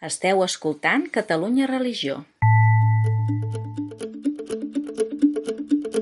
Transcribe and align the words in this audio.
Esteu 0.00 0.38
escoltant 0.40 1.02
Catalunya 1.12 1.66
Religió. 1.68 2.22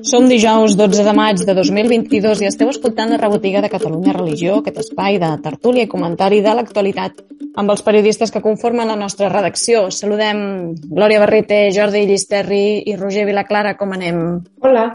Som 0.07 0.29
dijous 0.31 0.77
12 0.79 1.03
de 1.03 1.13
maig 1.17 1.41
de 1.43 1.55
2022 1.57 2.39
i 2.39 2.47
esteu 2.47 2.69
escoltant 2.71 3.11
la 3.11 3.17
rebotiga 3.19 3.59
de 3.59 3.67
Catalunya 3.67 4.13
Religió, 4.15 4.61
aquest 4.61 4.79
espai 4.85 5.19
de 5.19 5.33
tertúlia 5.43 5.83
i 5.83 5.89
comentari 5.91 6.39
de 6.39 6.53
l'actualitat 6.55 7.19
amb 7.59 7.73
els 7.73 7.83
periodistes 7.83 8.31
que 8.31 8.39
conformen 8.45 8.87
la 8.87 8.95
nostra 8.95 9.27
redacció. 9.33 9.89
Saludem 9.91 10.39
Glòria 10.79 11.19
Barrete, 11.19 11.65
Jordi 11.75 12.05
Llisterri 12.07 12.79
i 12.87 12.95
Roger 12.95 13.25
Vilaclara. 13.27 13.75
Com 13.75 13.91
anem? 13.97 14.21
Hola. 14.63 14.85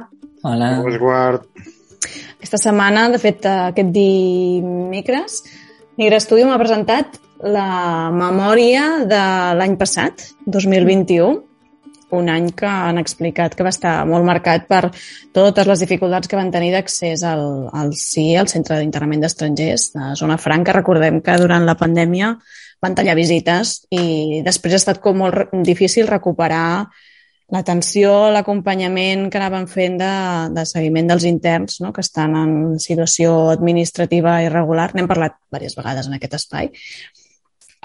Hola. 0.48 0.70
Guard. 0.96 1.44
Aquesta 2.38 2.62
setmana, 2.70 3.10
de 3.12 3.20
fet, 3.20 3.44
aquest 3.44 3.92
dimecres, 3.92 5.42
Migra 6.00 6.24
Studio 6.24 6.48
m'ha 6.48 6.56
presentat 6.58 7.20
la 7.42 8.10
memòria 8.14 9.04
de 9.10 9.24
l'any 9.58 9.74
passat, 9.80 10.22
2021, 10.46 11.42
un 12.14 12.28
any 12.30 12.50
que 12.54 12.68
han 12.68 12.98
explicat 13.00 13.56
que 13.56 13.64
va 13.66 13.72
estar 13.74 13.94
molt 14.06 14.26
marcat 14.26 14.68
per 14.70 14.90
totes 15.34 15.66
les 15.66 15.80
dificultats 15.82 16.30
que 16.30 16.38
van 16.38 16.52
tenir 16.54 16.70
d'accés 16.74 17.24
al, 17.26 17.68
al 17.74 17.94
CIE, 17.98 18.36
al 18.38 18.50
Centre 18.52 18.78
d'Internament 18.78 19.24
d'Estrangers, 19.24 19.88
de 19.96 20.12
Zona 20.20 20.38
Franca. 20.38 20.76
Recordem 20.76 21.20
que 21.24 21.38
durant 21.40 21.66
la 21.66 21.78
pandèmia 21.80 22.34
van 22.84 22.94
tallar 22.94 23.16
visites 23.18 23.80
i 23.94 24.42
després 24.44 24.76
ha 24.76 24.82
estat 24.82 25.00
com 25.02 25.18
molt 25.24 25.50
difícil 25.66 26.06
recuperar 26.10 26.86
l'atenció, 27.54 28.30
l'acompanyament 28.32 29.28
que 29.30 29.38
anaven 29.38 29.66
fent 29.70 29.98
de, 30.00 30.14
de 30.54 30.64
seguiment 30.66 31.10
dels 31.10 31.26
interns 31.28 31.80
no? 31.84 31.92
que 31.92 32.02
estan 32.04 32.36
en 32.40 32.54
situació 32.80 33.50
administrativa 33.52 34.40
irregular. 34.46 34.90
N'hem 34.94 35.10
parlat 35.10 35.36
diverses 35.42 35.76
vegades 35.78 36.08
en 36.08 36.16
aquest 36.16 36.40
espai. 36.40 36.72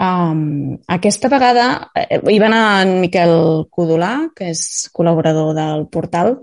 Um, 0.00 0.78
aquesta 0.88 1.28
vegada 1.28 1.90
eh, 1.92 2.20
hi 2.32 2.38
va 2.40 2.46
anar 2.48 2.64
en 2.86 2.94
Miquel 3.02 3.34
Codolà, 3.68 4.30
que 4.36 4.48
és 4.54 4.62
col·laborador 4.96 5.52
del 5.58 5.84
portal, 5.92 6.38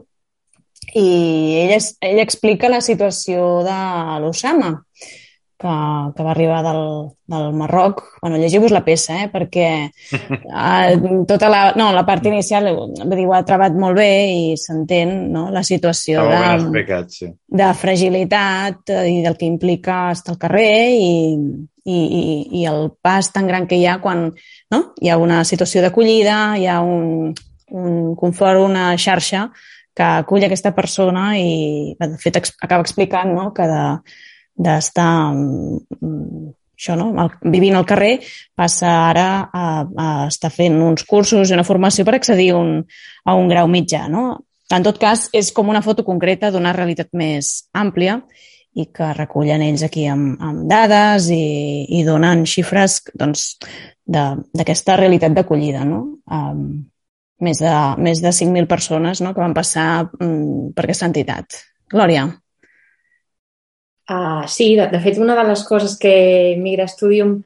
i 0.94 1.08
ell, 1.64 1.74
es, 1.80 1.96
ell 2.06 2.22
explica 2.22 2.70
la 2.70 2.84
situació 2.86 3.64
de 3.66 3.78
l'Osama, 4.22 4.76
que, 5.58 5.74
que 6.14 6.24
va 6.24 6.32
arribar 6.32 6.60
del, 6.64 7.10
del 7.34 7.48
Marroc. 7.58 8.04
bueno, 8.22 8.38
llegiu-vos 8.38 8.72
la 8.72 8.84
peça, 8.86 9.16
eh, 9.24 9.30
perquè 9.34 9.70
uh, 10.14 11.24
tota 11.26 11.50
la, 11.50 11.62
no, 11.80 11.90
la 11.96 12.06
part 12.06 12.26
inicial 12.30 12.70
dir, 12.70 13.26
ho 13.26 13.34
ha 13.34 13.42
trebat 13.48 13.74
molt 13.74 13.98
bé 13.98 14.12
i 14.36 14.44
s'entén 14.62 15.32
no, 15.34 15.48
la 15.50 15.64
situació 15.66 16.28
de, 16.30 16.44
explicat, 16.60 17.10
sí. 17.10 17.32
de 17.34 17.72
fragilitat 17.74 18.94
eh, 18.94 19.08
i 19.16 19.24
del 19.26 19.40
que 19.40 19.50
implica 19.50 20.12
estar 20.14 20.36
al 20.36 20.42
carrer 20.46 20.78
i, 20.94 21.10
i, 21.88 21.98
i, 21.98 22.22
i 22.62 22.66
el 22.68 22.92
pas 23.02 23.32
tan 23.32 23.48
gran 23.48 23.68
que 23.68 23.80
hi 23.80 23.88
ha 23.88 23.98
quan 24.04 24.28
no? 24.74 24.82
hi 25.00 25.10
ha 25.10 25.18
una 25.22 25.44
situació 25.48 25.82
d'acollida, 25.84 26.58
hi 26.60 26.68
ha 26.68 26.82
un, 26.84 27.34
un 27.72 28.16
confort, 28.20 28.62
una 28.64 28.92
xarxa 29.00 29.48
que 29.98 30.06
acull 30.22 30.46
aquesta 30.46 30.74
persona 30.78 31.32
i, 31.40 31.96
de 31.98 32.14
fet, 32.22 32.42
acaba 32.62 32.84
explicant 32.84 33.34
no? 33.34 33.50
que 33.56 33.66
de, 33.70 33.84
d'estar 34.68 35.12
mm, 35.34 36.52
això, 36.78 36.98
no? 37.00 37.30
vivint 37.42 37.78
al 37.80 37.88
carrer, 37.90 38.18
passa 38.56 38.92
ara 39.08 39.30
a, 39.50 39.68
a 39.88 40.10
estar 40.28 40.52
fent 40.54 40.78
uns 40.84 41.08
cursos 41.08 41.50
i 41.50 41.58
una 41.58 41.66
formació 41.68 42.06
per 42.06 42.18
accedir 42.18 42.52
un, 42.58 42.84
a 43.26 43.38
un 43.38 43.50
grau 43.50 43.72
mitjà. 43.72 44.06
No? 44.12 44.28
En 44.74 44.84
tot 44.86 45.00
cas, 45.02 45.30
és 45.34 45.50
com 45.56 45.72
una 45.72 45.82
foto 45.82 46.06
concreta 46.06 46.52
d'una 46.52 46.76
realitat 46.76 47.10
més 47.18 47.70
àmplia 47.74 48.20
i 48.78 48.88
que 48.94 49.14
recullen 49.16 49.64
ells 49.66 49.84
aquí 49.88 50.06
amb, 50.10 50.36
amb 50.44 50.68
dades 50.70 51.30
i, 51.34 51.88
i 51.98 52.04
donen 52.06 52.46
xifres 52.46 53.00
doncs, 53.18 53.56
d'aquesta 54.08 54.98
realitat 55.00 55.34
d'acollida. 55.36 55.84
No? 55.88 56.04
Um, 56.30 56.68
més 57.44 57.62
de, 57.62 57.74
més 58.02 58.22
de 58.24 58.34
5.000 58.34 58.68
persones 58.70 59.22
no? 59.22 59.34
que 59.34 59.44
van 59.44 59.56
passar 59.58 60.08
um, 60.22 60.70
per 60.74 60.86
aquesta 60.86 61.10
entitat. 61.10 61.60
Glòria. 61.92 62.28
Uh, 64.08 64.48
sí, 64.48 64.72
de, 64.78 64.88
de 64.88 65.00
fet, 65.04 65.20
una 65.20 65.36
de 65.36 65.44
les 65.50 65.64
coses 65.68 65.98
que 66.00 66.56
Migra 66.62 66.88
Studium 66.88 67.42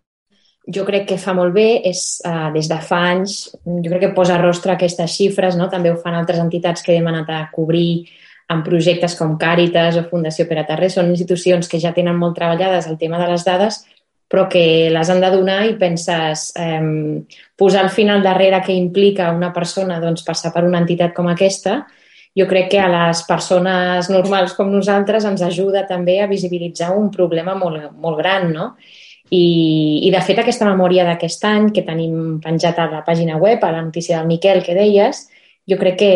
jo 0.72 0.84
crec 0.86 1.08
que 1.10 1.18
fa 1.18 1.34
molt 1.34 1.56
bé 1.56 1.82
és, 1.90 2.22
uh, 2.28 2.52
des 2.54 2.70
de 2.70 2.78
fa 2.86 3.00
anys, 3.16 3.40
jo 3.66 3.90
crec 3.90 4.04
que 4.06 4.16
posa 4.18 4.38
rostre 4.38 4.74
a 4.74 4.78
aquestes 4.78 5.16
xifres, 5.18 5.58
no? 5.58 5.72
també 5.72 5.92
ho 5.92 5.98
fan 6.04 6.20
altres 6.20 6.40
entitats 6.44 6.86
que 6.86 6.94
hem 6.96 7.10
anat 7.10 7.32
a 7.34 7.42
cobrir 7.54 8.06
amb 8.52 8.66
projectes 8.68 9.16
com 9.20 9.38
Càritas 9.40 9.98
o 10.00 10.06
Fundació 10.10 10.48
Pere 10.50 10.66
Tarré. 10.68 10.92
Són 10.92 11.10
institucions 11.14 11.72
que 11.72 11.80
ja 11.80 11.94
tenen 11.96 12.20
molt 12.20 12.36
treballades 12.38 12.90
el 12.92 13.00
tema 13.00 13.22
de 13.22 13.30
les 13.32 13.48
dades, 13.48 13.82
però 14.32 14.48
que 14.52 14.90
les 14.92 15.10
han 15.12 15.24
de 15.24 15.32
donar 15.32 15.62
i 15.68 15.78
penses 15.80 16.52
eh, 16.60 16.84
posar 17.60 17.86
al 17.86 17.92
final 17.96 18.24
darrere 18.24 18.62
que 18.66 18.76
implica 18.76 19.32
una 19.36 19.52
persona 19.56 20.00
doncs, 20.04 20.24
passar 20.28 20.54
per 20.56 20.64
una 20.68 20.80
entitat 20.84 21.16
com 21.16 21.28
aquesta 21.32 21.82
jo 22.38 22.48
crec 22.48 22.70
que 22.72 22.80
a 22.80 22.88
les 22.88 23.24
persones 23.28 24.10
normals 24.12 24.56
com 24.56 24.72
nosaltres 24.72 25.26
ens 25.28 25.44
ajuda 25.44 25.84
també 25.88 26.22
a 26.22 26.30
visibilitzar 26.32 26.92
un 26.96 27.10
problema 27.12 27.56
molt, 27.60 27.92
molt 28.00 28.20
gran, 28.20 28.52
no? 28.54 28.72
I, 29.32 30.04
I, 30.08 30.10
de 30.12 30.20
fet, 30.28 30.40
aquesta 30.40 30.68
memòria 30.68 31.06
d'aquest 31.08 31.44
any 31.48 31.70
que 31.76 31.86
tenim 31.88 32.40
penjat 32.44 32.80
a 32.80 32.88
la 32.92 33.04
pàgina 33.08 33.38
web, 33.40 33.64
a 33.64 33.72
la 33.72 33.84
notícia 33.84 34.18
del 34.18 34.28
Miquel 34.28 34.60
que 34.64 34.76
deies, 34.76 35.26
jo 35.68 35.78
crec 35.80 36.00
que 36.00 36.14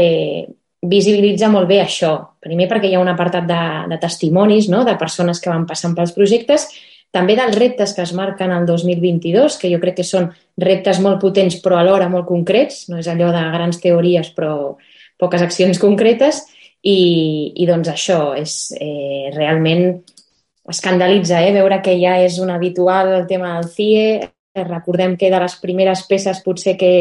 visibilitza 0.91 1.49
molt 1.51 1.69
bé 1.69 1.81
això. 1.83 2.15
Primer 2.41 2.67
perquè 2.71 2.89
hi 2.89 2.97
ha 2.97 3.03
un 3.03 3.11
apartat 3.11 3.47
de, 3.49 3.61
de 3.91 3.97
testimonis, 4.01 4.69
no?, 4.71 4.83
de 4.87 4.97
persones 4.99 5.41
que 5.41 5.51
van 5.51 5.65
passant 5.69 5.95
pels 5.97 6.13
projectes, 6.15 6.67
també 7.15 7.37
dels 7.39 7.55
reptes 7.55 7.93
que 7.95 8.03
es 8.03 8.11
marquen 8.15 8.51
el 8.51 8.65
2022, 8.67 9.55
que 9.61 9.71
jo 9.71 9.79
crec 9.79 10.01
que 10.01 10.07
són 10.07 10.27
reptes 10.59 10.99
molt 11.03 11.21
potents 11.21 11.55
però 11.63 11.79
alhora 11.79 12.09
molt 12.11 12.27
concrets, 12.27 12.89
no 12.91 12.99
és 12.99 13.07
allò 13.07 13.31
de 13.31 13.43
grans 13.53 13.79
teories 13.79 14.33
però 14.35 14.75
poques 15.21 15.45
accions 15.45 15.79
concretes 15.79 16.41
i, 16.83 17.53
i 17.55 17.67
doncs 17.69 17.91
això 17.93 18.19
és 18.35 18.73
eh, 18.75 19.31
realment 19.35 19.87
escandalitza 20.67 21.39
eh, 21.45 21.53
veure 21.55 21.79
que 21.85 21.95
ja 22.01 22.17
és 22.19 22.39
un 22.43 22.51
habitual 22.51 23.13
el 23.21 23.27
tema 23.29 23.55
del 23.55 23.69
CIE. 23.71 24.31
Recordem 24.55 25.15
que 25.19 25.31
de 25.31 25.39
les 25.39 25.55
primeres 25.59 26.03
peces 26.07 26.41
potser 26.43 26.75
que 26.79 26.91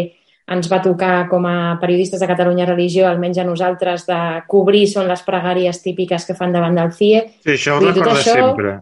ens 0.45 0.69
va 0.69 0.83
tocar 0.85 1.29
com 1.31 1.47
a 1.49 1.77
periodistes 1.81 2.21
de 2.21 2.29
Catalunya 2.29 2.67
Religió, 2.69 3.07
almenys 3.09 3.41
a 3.41 3.47
nosaltres, 3.49 4.05
de 4.09 4.19
cobrir 4.51 4.85
són 4.91 5.09
les 5.09 5.23
pregàries 5.25 5.81
típiques 5.81 6.27
que 6.29 6.37
fan 6.37 6.53
davant 6.53 6.77
del 6.77 6.93
CIE. 6.93 7.23
Sí, 7.45 7.55
això 7.57 7.79
ho 7.79 7.85
recorda 7.85 8.13
això, 8.19 8.35
sempre. 8.41 8.75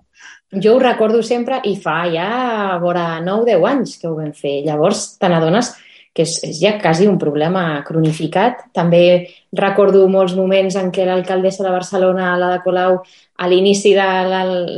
Jo 0.52 0.74
ho 0.76 0.82
recordo 0.82 1.22
sempre 1.24 1.62
i 1.64 1.76
fa 1.80 2.02
ja 2.12 2.26
a 2.74 2.78
vora 2.82 3.06
9-10 3.24 3.68
anys 3.70 3.96
que 4.00 4.10
ho 4.10 4.16
vam 4.18 4.34
fer. 4.36 4.58
Llavors 4.66 5.14
te 5.22 5.30
n'adones 5.30 5.70
que 6.12 6.26
és, 6.26 6.36
és 6.44 6.58
ja 6.60 6.74
quasi 6.80 7.06
un 7.08 7.16
problema 7.20 7.80
cronificat. 7.86 8.66
També 8.76 9.30
recordo 9.56 10.04
molts 10.12 10.34
moments 10.36 10.76
en 10.76 10.90
què 10.92 11.06
l'alcaldessa 11.08 11.64
de 11.64 11.72
Barcelona, 11.72 12.34
l'Ada 12.40 12.60
Colau, 12.64 12.98
a 13.42 13.48
l'inici 13.48 13.94
de, 13.96 14.08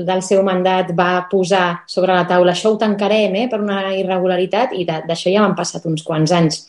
del, 0.06 0.22
seu 0.22 0.44
mandat 0.46 0.94
va 0.96 1.26
posar 1.30 1.82
sobre 1.90 2.14
la 2.14 2.24
taula 2.30 2.54
això 2.54 2.72
ho 2.72 2.78
tancarem 2.80 3.34
eh, 3.42 3.48
per 3.50 3.60
una 3.60 3.82
irregularitat 3.98 4.72
i 4.78 4.86
d'això 4.86 5.32
ja 5.32 5.42
han 5.44 5.58
passat 5.58 5.84
uns 5.90 6.06
quants 6.06 6.32
anys. 6.32 6.62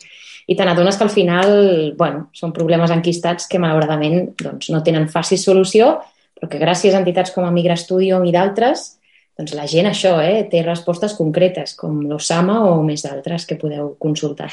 I 0.49 0.57
te 0.57 0.65
n'adones 0.65 0.97
que 0.97 1.05
al 1.05 1.13
final 1.13 1.49
bueno, 1.97 2.27
són 2.33 2.53
problemes 2.53 2.91
enquistats 2.93 3.47
que 3.49 3.61
malauradament 3.61 4.35
doncs, 4.41 4.69
no 4.73 4.83
tenen 4.85 5.07
fàcil 5.09 5.41
solució, 5.41 5.95
però 6.35 6.49
que 6.51 6.61
gràcies 6.61 6.93
a 6.93 7.01
entitats 7.01 7.33
com 7.33 7.45
a 7.45 7.53
Migra 7.53 7.77
Studium 7.79 8.25
i 8.25 8.33
d'altres 8.33 8.95
doncs 9.37 9.55
la 9.57 9.67
gent 9.67 9.89
això, 9.89 10.15
eh, 10.23 10.45
té 10.51 10.63
respostes 10.63 11.15
concretes, 11.17 11.75
com 11.75 12.01
l'Osama 12.09 12.61
o 12.69 12.83
més 12.83 13.03
d'altres 13.03 13.45
que 13.45 13.59
podeu 13.59 13.95
consultar. 13.99 14.51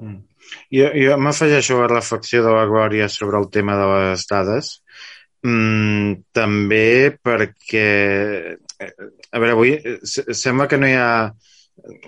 Mm. 0.00 0.22
Jo, 0.74 0.90
jo 0.94 1.16
m'afegeixo 1.18 1.78
a 1.78 1.84
la 1.86 1.92
reflexió 1.94 2.42
de 2.44 2.54
la 2.54 2.66
Glòria 2.70 3.08
sobre 3.08 3.38
el 3.38 3.48
tema 3.50 3.76
de 3.78 3.86
les 3.92 4.26
dades, 4.30 4.72
mm, 5.42 6.12
també 6.34 7.16
perquè, 7.22 7.88
eh, 8.78 8.94
a 9.30 9.38
veure, 9.38 9.52
avui 9.52 9.74
eh, 9.74 9.98
sembla 10.04 10.68
que 10.68 10.78
no 10.78 10.90
hi 10.90 10.98
ha 10.98 11.32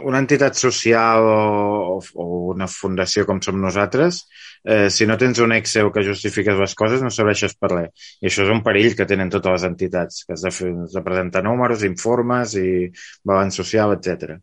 una 0.02 0.18
entitat 0.18 0.56
social 0.56 1.22
o, 1.28 1.98
o 2.14 2.26
una 2.54 2.66
fundació 2.70 3.24
com 3.28 3.40
som 3.44 3.58
nosaltres, 3.60 4.22
eh, 4.64 4.88
si 4.90 5.06
no 5.06 5.18
tens 5.20 5.40
un 5.44 5.52
Excel 5.56 5.90
que 5.94 6.04
justifiques 6.06 6.58
les 6.58 6.74
coses, 6.78 7.04
no 7.04 7.12
serveixes 7.14 7.54
per 7.60 7.70
res. 7.74 8.08
I 8.22 8.30
això 8.30 8.46
és 8.46 8.54
un 8.54 8.62
perill 8.64 8.96
que 8.98 9.06
tenen 9.10 9.30
totes 9.34 9.58
les 9.58 9.68
entitats, 9.68 10.24
que 10.24 10.34
has 10.36 10.44
de, 10.46 10.52
fer, 10.54 10.72
has 10.86 10.96
de 10.96 11.04
presentar 11.04 11.44
números, 11.44 11.84
informes 11.88 12.56
i 12.60 12.88
balanç 13.28 13.60
social, 13.60 13.94
etc. 13.98 14.38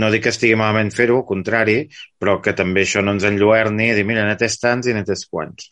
No 0.00 0.08
dic 0.12 0.24
que 0.24 0.32
estigui 0.32 0.56
malament 0.56 0.92
fer-ho, 0.96 1.18
al 1.20 1.26
contrari, 1.28 1.80
però 2.20 2.38
que 2.44 2.54
també 2.56 2.86
això 2.86 3.02
no 3.04 3.16
ens 3.16 3.26
enlluerni 3.28 3.90
i 3.90 3.98
dir, 3.98 4.06
mira, 4.08 4.24
n'he 4.28 4.36
tants 4.38 4.88
i 4.88 4.96
n'he 4.96 5.04
quants. 5.28 5.68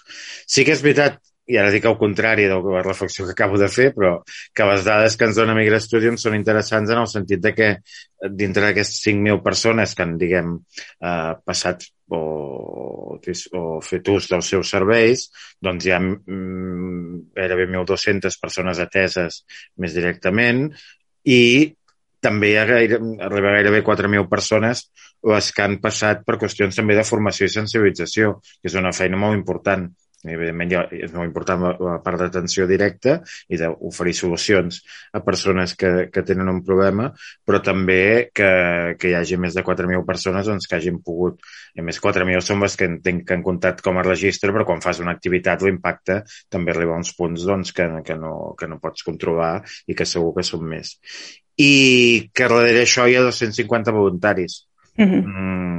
Sí 0.49 0.65
que 0.65 0.77
és 0.77 0.85
veritat 0.85 1.21
i 1.47 1.59
ara 1.61 1.71
dic 1.71 1.85
el 1.87 1.97
contrari 1.99 2.47
de 2.51 2.57
la 2.59 2.83
reflexió 2.83 3.25
que 3.25 3.35
acabo 3.37 3.59
de 3.59 3.69
fer, 3.71 3.93
però 3.95 4.17
que 4.27 4.67
les 4.67 4.85
dades 4.87 5.17
que 5.17 5.29
ens 5.29 5.39
dona 5.39 5.55
Migra 5.55 5.79
Studium 5.83 6.19
són 6.19 6.35
interessants 6.39 6.91
en 6.91 7.03
el 7.03 7.07
sentit 7.11 7.43
de 7.43 7.53
que 7.55 7.69
eh, 7.77 8.31
dintre 8.31 8.65
d'aquestes 8.67 8.99
5.000 9.07 9.43
persones 9.45 9.95
que 9.95 10.03
han, 10.03 10.17
diguem, 10.19 10.57
eh, 11.01 11.33
passat 11.47 11.87
o, 12.11 12.21
o 13.19 13.65
fet 13.83 14.11
ús 14.11 14.29
dels 14.33 14.51
seus 14.55 14.71
serveis, 14.75 15.29
doncs 15.63 15.87
hi 15.87 15.95
ha 15.95 16.01
mm, 16.03 17.33
gairebé 17.39 17.69
1.200 17.71 18.41
persones 18.43 18.83
ateses 18.83 19.43
més 19.83 19.95
directament 19.95 20.67
i 21.31 21.43
també 22.27 22.51
hi 22.51 22.57
ha 22.59 22.65
gaire, 22.67 22.99
arriba 23.23 23.55
gairebé 23.55 23.85
4.000 23.87 24.27
persones 24.31 24.89
les 25.31 25.53
que 25.55 25.63
han 25.63 25.79
passat 25.83 26.27
per 26.27 26.39
qüestions 26.43 26.75
també 26.79 26.97
de 26.99 27.07
formació 27.07 27.47
i 27.47 27.55
sensibilització, 27.55 28.41
que 28.59 28.71
és 28.71 28.77
una 28.79 28.95
feina 28.95 29.19
molt 29.21 29.39
important 29.39 29.87
evidentment 30.33 30.73
ja 30.73 30.83
és 30.93 31.13
molt 31.15 31.29
important 31.29 31.63
la, 31.63 31.73
la 31.89 31.97
part 32.05 32.21
d'atenció 32.21 32.67
directa 32.69 33.19
i 33.53 33.59
d'oferir 33.61 34.15
solucions 34.17 34.81
a 35.13 35.23
persones 35.25 35.75
que, 35.79 36.09
que 36.13 36.25
tenen 36.27 36.51
un 36.53 36.63
problema, 36.67 37.11
però 37.47 37.61
també 37.65 38.31
que, 38.35 38.51
que 39.01 39.11
hi 39.11 39.17
hagi 39.19 39.39
més 39.41 39.57
de 39.57 39.65
4.000 39.67 40.05
persones 40.09 40.51
doncs, 40.51 40.69
que 40.69 40.79
hagin 40.79 41.01
pogut, 41.05 41.41
i 41.77 41.85
més 41.87 42.01
4.000 42.03 42.45
són 42.45 42.63
les 42.65 42.77
que 42.77 42.91
entenc 42.91 43.27
que 43.27 43.37
han 43.37 43.47
comptat 43.47 43.83
com 43.85 43.99
a 43.99 44.07
registre, 44.07 44.53
però 44.55 44.67
quan 44.69 44.85
fas 44.85 45.01
una 45.05 45.15
activitat 45.17 45.65
l'impacte 45.65 46.23
també 46.53 46.75
arriba 46.75 46.97
a 46.97 47.03
uns 47.03 47.15
punts 47.17 47.47
doncs, 47.47 47.73
que, 47.77 47.89
que, 48.07 48.19
no, 48.21 48.55
que 48.59 48.69
no 48.71 48.81
pots 48.83 49.07
controlar 49.07 49.57
i 49.87 49.97
que 49.97 50.09
segur 50.09 50.35
que 50.37 50.47
són 50.47 50.67
més. 50.69 50.97
I 51.57 52.31
que 52.37 52.49
darrere 52.53 52.85
això 52.85 53.07
hi 53.09 53.17
ha 53.17 53.25
250 53.25 53.95
voluntaris. 53.97 54.65
Uh 54.97 55.05
-huh. 55.05 55.23
mm, 55.23 55.79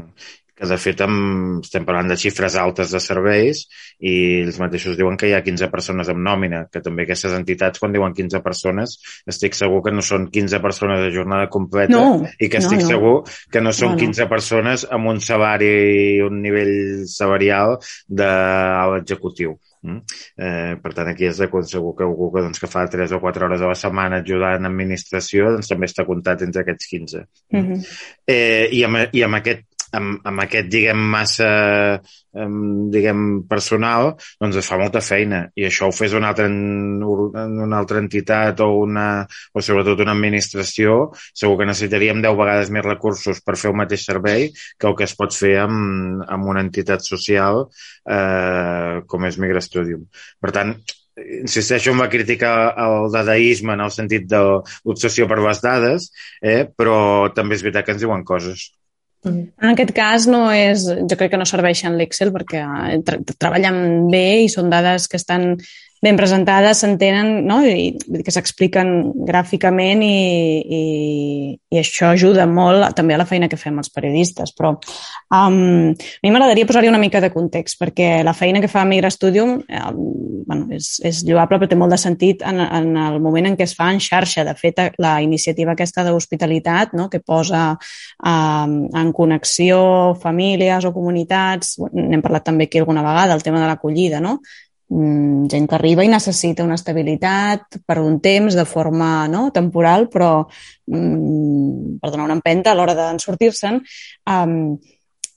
que 0.58 0.68
de 0.70 0.78
fet 0.82 1.04
amb, 1.06 1.62
estem 1.62 1.86
parlant 1.86 2.10
de 2.10 2.18
xifres 2.18 2.58
altes 2.58 2.94
de 2.94 3.02
serveis 3.04 3.64
i 4.02 4.14
ells 4.42 4.58
mateixos 4.62 4.98
diuen 4.98 5.18
que 5.20 5.30
hi 5.30 5.36
ha 5.38 5.44
15 5.46 5.70
persones 5.74 6.10
amb 6.10 6.24
nòmina, 6.26 6.64
que 6.74 6.82
també 6.82 7.06
aquestes 7.06 7.36
entitats 7.38 7.82
quan 7.82 7.94
diuen 7.94 8.16
15 8.18 8.42
persones 8.46 8.98
estic 9.30 9.58
segur 9.58 9.84
que 9.86 9.94
no 9.94 10.02
són 10.06 10.30
15 10.34 10.62
persones 10.64 11.04
de 11.06 11.14
jornada 11.14 11.52
completa 11.54 11.94
no, 11.94 12.26
i 12.40 12.50
que 12.50 12.62
estic 12.64 12.82
no, 12.82 12.88
no. 12.88 12.90
segur 12.90 13.16
que 13.54 13.62
no 13.62 13.76
són 13.76 13.94
no, 13.94 14.00
no. 14.00 14.04
15 14.08 14.30
persones 14.34 14.88
amb 14.98 15.14
un 15.14 15.22
salari 15.22 15.72
i 16.18 16.20
un 16.26 16.42
nivell 16.42 17.06
salarial 17.12 17.78
d'alt 18.08 19.02
executiu. 19.04 19.58
Mm? 19.88 20.02
Eh, 20.42 20.76
per 20.82 20.92
tant, 20.98 21.12
aquí 21.12 21.28
és 21.30 21.38
de 21.38 21.48
segur 21.70 21.94
que 21.96 22.06
algú 22.06 22.32
que, 22.34 22.44
doncs, 22.44 22.60
que 22.60 22.70
fa 22.72 22.88
3 22.90 23.14
o 23.14 23.22
4 23.24 23.46
hores 23.46 23.62
a 23.62 23.72
la 23.72 23.78
setmana 23.78 24.22
ajudant 24.24 24.60
en 24.60 24.72
administració 24.72 25.52
doncs, 25.54 25.70
també 25.72 25.90
està 25.90 26.06
comptat 26.08 26.44
entre 26.44 26.66
aquests 26.66 26.90
15. 26.92 27.26
Mm 27.54 27.64
-hmm. 27.64 27.88
eh, 28.28 28.68
i, 28.72 28.84
amb, 28.84 29.14
I 29.14 29.24
amb 29.24 29.36
aquest 29.36 29.77
amb, 29.98 30.22
amb 30.28 30.44
aquest, 30.44 30.70
diguem, 30.72 31.00
massa 31.14 31.50
um, 32.38 32.88
diguem, 32.94 33.24
personal, 33.50 34.14
doncs 34.42 34.60
es 34.62 34.70
fa 34.70 34.80
molta 34.82 35.02
feina. 35.06 35.44
I 35.58 35.68
això 35.70 35.90
ho 35.90 35.96
fes 35.96 36.16
una 36.18 36.32
altra, 36.34 36.48
una 36.48 37.80
altra 37.80 38.02
entitat 38.04 38.62
o, 38.66 38.70
una, 38.84 39.08
o 39.54 39.64
sobretot 39.64 40.04
una 40.06 40.16
administració, 40.18 41.00
segur 41.34 41.58
que 41.62 41.70
necessitaríem 41.70 42.22
10 42.26 42.38
vegades 42.42 42.72
més 42.74 42.86
recursos 42.86 43.42
per 43.46 43.58
fer 43.60 43.72
el 43.72 43.80
mateix 43.82 44.06
servei 44.08 44.52
que 44.54 44.92
el 44.92 44.96
que 44.98 45.08
es 45.08 45.18
pot 45.18 45.36
fer 45.36 45.58
amb, 45.64 46.24
amb 46.28 46.54
una 46.54 46.64
entitat 46.66 47.06
social 47.06 47.66
eh, 47.66 49.04
com 49.08 49.28
és 49.28 49.42
Migrastudium. 49.42 50.08
Per 50.42 50.54
tant, 50.56 50.78
insisteixo 51.18 51.92
en 51.92 52.02
la 52.02 52.10
crítica 52.10 52.70
al 52.70 53.12
dadaisme 53.12 53.74
en 53.74 53.86
el 53.86 53.94
sentit 53.94 54.28
de 54.30 54.42
l'obsessió 54.42 55.28
per 55.30 55.40
les 55.42 55.62
dades, 55.64 56.12
eh, 56.42 56.66
però 56.70 56.98
també 57.36 57.58
és 57.58 57.66
veritat 57.66 57.88
que 57.88 57.96
ens 57.98 58.04
diuen 58.04 58.26
coses. 58.28 58.70
En 59.26 59.72
aquest 59.72 59.92
cas 59.98 60.28
no 60.30 60.46
és, 60.54 60.86
jo 60.86 61.18
crec 61.18 61.34
que 61.34 61.40
no 61.42 61.48
serveixen 61.50 61.98
l'Excel 61.98 62.32
perquè 62.36 62.62
eh, 62.62 63.00
tra 63.06 63.18
treballen 63.34 64.08
bé 64.12 64.44
i 64.46 64.52
són 64.52 64.70
dades 64.72 65.08
que 65.10 65.18
estan 65.20 65.56
ben 66.08 66.18
presentades, 66.20 66.82
s'entenen 66.82 67.44
no? 67.48 67.60
I, 67.68 67.92
que 68.24 68.34
s'expliquen 68.34 68.94
gràficament 69.28 70.04
i, 70.06 70.18
i, 70.78 70.84
i 71.74 71.80
això 71.82 72.14
ajuda 72.14 72.48
molt 72.50 72.96
també 72.98 73.18
a 73.18 73.22
la 73.22 73.28
feina 73.28 73.50
que 73.52 73.60
fem 73.60 73.78
els 73.82 73.92
periodistes. 73.94 74.54
Però 74.58 74.74
um, 74.78 75.58
a 75.92 76.24
mi 76.24 76.32
m'agradaria 76.32 76.68
posar-hi 76.70 76.92
una 76.92 77.02
mica 77.02 77.22
de 77.24 77.32
context 77.34 77.80
perquè 77.82 78.22
la 78.26 78.36
feina 78.38 78.62
que 78.64 78.72
fa 78.72 78.86
Migra 78.88 79.12
Studium 79.14 79.58
um, 79.60 80.00
bueno, 80.48 80.68
és, 80.78 80.94
és 81.06 81.24
lloable 81.28 81.60
però 81.60 81.70
té 81.70 81.80
molt 81.80 81.94
de 81.94 82.00
sentit 82.02 82.44
en, 82.48 82.62
en 82.64 82.94
el 83.04 83.20
moment 83.24 83.50
en 83.50 83.58
què 83.60 83.68
es 83.68 83.76
fa 83.78 83.90
en 83.92 84.00
xarxa. 84.04 84.46
De 84.48 84.56
fet, 84.58 84.80
la 85.04 85.18
iniciativa 85.26 85.76
aquesta 85.76 86.06
d'hospitalitat 86.08 86.96
no? 86.98 87.10
que 87.12 87.20
posa 87.20 87.72
um, 87.76 88.78
en 88.88 89.12
connexió 89.16 89.82
famílies 90.22 90.88
o 90.88 90.94
comunitats, 90.96 91.76
n'hem 91.92 92.24
parlat 92.24 92.48
també 92.48 92.68
aquí 92.68 92.80
alguna 92.80 93.04
vegada, 93.06 93.36
el 93.36 93.44
tema 93.44 93.60
de 93.62 93.68
l'acollida, 93.68 94.24
no? 94.24 94.38
Mm, 94.90 95.50
gent 95.52 95.66
que 95.68 95.76
arriba 95.76 96.04
i 96.06 96.08
necessita 96.08 96.64
una 96.64 96.78
estabilitat 96.80 97.82
per 97.84 97.98
un 98.00 98.22
temps 98.24 98.56
de 98.56 98.64
forma 98.64 99.28
no, 99.28 99.50
temporal, 99.52 100.08
però 100.08 100.46
mm, 100.88 101.98
per 102.00 102.12
donar 102.14 102.30
una 102.30 102.38
empenta 102.40 102.72
a 102.72 102.78
l'hora 102.78 102.96
de 102.96 103.10
sortir-se'n. 103.20 103.82
Um, 104.32 104.78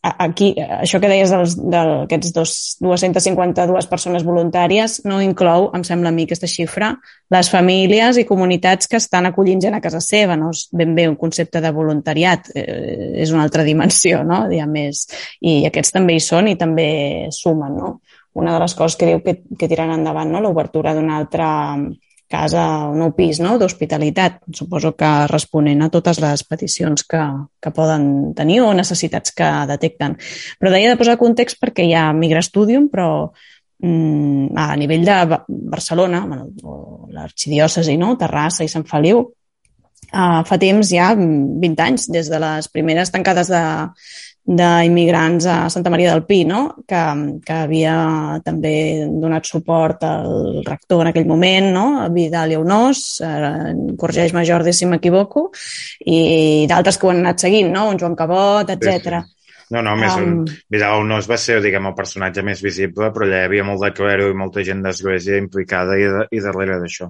aquí, 0.03 0.55
això 0.57 1.01
que 1.01 1.11
deies 1.11 1.33
dels, 1.35 1.57
d'aquests 1.59 2.33
dos, 2.33 2.53
252 2.81 3.89
persones 3.91 4.23
voluntàries 4.25 5.01
no 5.05 5.19
inclou, 5.21 5.69
em 5.77 5.83
sembla 5.85 6.09
a 6.09 6.15
mi, 6.15 6.25
aquesta 6.25 6.49
xifra, 6.49 6.93
les 7.35 7.51
famílies 7.53 8.23
i 8.23 8.25
comunitats 8.29 8.89
que 8.89 9.01
estan 9.03 9.27
acollint 9.29 9.61
gent 9.67 9.77
a 9.77 9.83
casa 9.83 10.01
seva. 10.05 10.39
No 10.41 10.55
és 10.55 10.69
ben 10.73 10.95
bé 10.95 11.09
un 11.11 11.19
concepte 11.21 11.61
de 11.61 11.75
voluntariat, 11.75 12.53
eh, 12.55 13.19
és 13.27 13.35
una 13.35 13.43
altra 13.45 13.67
dimensió, 13.67 14.23
no? 14.25 14.45
Diguem, 14.49 14.73
més. 14.79 15.05
I 15.43 15.65
aquests 15.69 15.99
també 15.99 16.17
hi 16.17 16.25
són 16.25 16.49
i 16.49 16.57
també 16.57 16.91
sumen, 17.35 17.77
no? 17.77 17.93
Una 18.41 18.55
de 18.57 18.63
les 18.63 18.75
coses 18.75 18.97
que 18.99 19.09
diu 19.11 19.21
que, 19.25 19.41
que 19.59 19.69
tiran 19.69 19.93
endavant, 19.95 20.33
no? 20.33 20.41
l'obertura 20.41 20.95
d'una 20.97 21.19
altra 21.21 21.51
casa, 22.31 22.65
un 22.87 23.01
nou 23.03 23.11
pis 23.17 23.41
no? 23.43 23.57
d'hospitalitat. 23.59 24.41
Suposo 24.55 24.95
que 24.99 25.11
responent 25.31 25.83
a 25.83 25.91
totes 25.93 26.21
les 26.23 26.45
peticions 26.47 27.05
que, 27.11 27.23
que 27.61 27.73
poden 27.75 28.05
tenir 28.39 28.61
o 28.63 28.71
necessitats 28.77 29.35
que 29.37 29.49
detecten. 29.71 30.17
Però 30.61 30.73
deia 30.73 30.93
de 30.93 31.01
posar 31.01 31.19
context 31.21 31.59
perquè 31.61 31.89
hi 31.89 31.97
ha 31.99 32.07
Migrastudium, 32.15 32.87
però 32.93 33.11
mm, 33.83 34.55
a 34.55 34.71
nivell 34.79 35.05
de 35.09 35.19
Barcelona, 35.75 36.23
bueno, 36.31 36.49
l'arxidiòcesi, 37.19 37.99
no? 37.99 38.15
Terrassa 38.21 38.65
i 38.65 38.71
Sant 38.71 38.87
Feliu, 38.87 39.25
uh, 39.27 40.41
fa 40.47 40.61
temps 40.63 40.95
ja, 40.95 41.11
20 41.19 41.87
anys, 41.89 42.07
des 42.15 42.31
de 42.31 42.41
les 42.47 42.71
primeres 42.71 43.11
tancades 43.11 43.51
de, 43.51 43.65
d'immigrants 44.51 45.47
a 45.47 45.57
Santa 45.71 45.91
Maria 45.93 46.11
del 46.11 46.25
Pi, 46.27 46.43
no? 46.45 46.61
que, 46.89 47.01
que 47.47 47.59
havia 47.67 47.95
també 48.45 48.75
donat 49.07 49.47
suport 49.47 50.03
al 50.09 50.63
rector 50.67 51.05
en 51.05 51.13
aquell 51.13 51.29
moment, 51.29 51.69
no? 51.75 51.87
Vidal 52.15 52.51
Lleonós, 52.51 53.03
eh, 53.23 53.75
corregeix-me 54.01 54.45
Jordi 54.47 54.75
si 54.75 54.89
m'equivoco, 54.91 55.49
i 56.11 56.67
d'altres 56.71 56.99
que 56.99 57.07
ho 57.07 57.13
han 57.15 57.23
anat 57.23 57.47
seguint, 57.47 57.71
no? 57.75 57.89
un 57.93 58.01
Joan 58.01 58.19
Cabot, 58.19 58.75
etc. 58.75 58.91
Sí, 58.91 59.05
sí. 59.07 59.37
No, 59.71 59.85
no, 59.87 59.95
més 59.95 60.17
um. 60.19 60.41
Vidal 60.73 61.05
no 61.07 61.21
es 61.23 61.29
va 61.31 61.39
ser, 61.39 61.61
diguem, 61.63 61.87
el 61.87 61.95
personatge 61.95 62.43
més 62.43 62.63
visible, 62.65 63.13
però 63.15 63.27
allà 63.27 63.45
hi 63.45 63.47
havia 63.47 63.67
molt 63.69 63.85
de 63.85 63.93
clero 63.95 64.27
i 64.27 64.35
molta 64.35 64.65
gent 64.67 64.83
d'església 64.83 65.39
implicada 65.39 65.95
i, 65.95 66.09
de, 66.11 66.25
i 66.35 66.43
darrere 66.43 66.81
d'això. 66.83 67.07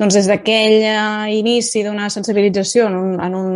Doncs 0.00 0.16
des 0.16 0.28
d'aquell 0.30 0.76
eh, 0.80 1.36
inici 1.36 1.84
d'una 1.84 2.08
sensibilització 2.12 2.88
en, 2.88 2.96
un, 2.96 3.12
en, 3.20 3.36
un, 3.36 3.54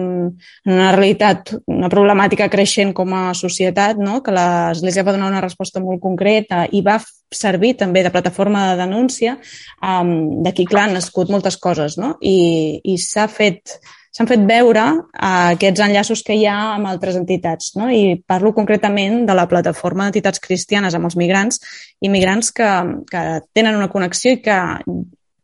en 0.67 0.75
una 0.75 0.93
realitat, 0.93 1.55
una 1.71 1.91
problemàtica 1.93 2.51
creixent 2.53 2.93
com 2.97 3.15
a 3.17 3.25
societat, 3.39 4.01
no? 4.01 4.21
que 4.25 4.35
l'Església 4.35 5.07
va 5.07 5.17
donar 5.17 5.33
una 5.33 5.43
resposta 5.45 5.83
molt 5.83 6.03
concreta 6.05 6.65
i 6.73 6.85
va 6.85 6.99
servir 7.35 7.75
també 7.81 8.05
de 8.05 8.13
plataforma 8.15 8.69
de 8.71 8.79
denúncia, 8.85 9.39
um, 9.83 10.15
d'aquí, 10.45 10.69
clar, 10.71 10.89
han 10.89 10.97
nascut 11.01 11.33
moltes 11.33 11.57
coses, 11.59 11.99
no? 11.99 12.15
I, 12.23 12.81
i 12.85 12.99
s'ha 13.01 13.27
fet 13.27 13.79
s'han 14.15 14.29
fet 14.31 14.45
veure 14.47 14.83
uh, 14.95 15.51
aquests 15.57 15.83
enllaços 15.83 16.23
que 16.23 16.37
hi 16.39 16.45
ha 16.47 16.77
amb 16.77 16.87
altres 16.87 17.17
entitats. 17.19 17.73
No? 17.75 17.89
I 17.91 18.21
parlo 18.23 18.55
concretament 18.55 19.25
de 19.27 19.35
la 19.35 19.49
plataforma 19.51 20.07
d'entitats 20.07 20.43
cristianes 20.45 20.95
amb 20.95 21.11
els 21.11 21.19
migrants 21.19 21.59
i 21.99 22.13
migrants 22.13 22.53
que, 22.55 22.71
que 23.11 23.25
tenen 23.57 23.75
una 23.81 23.91
connexió 23.91 24.37
i 24.37 24.39
que 24.45 24.59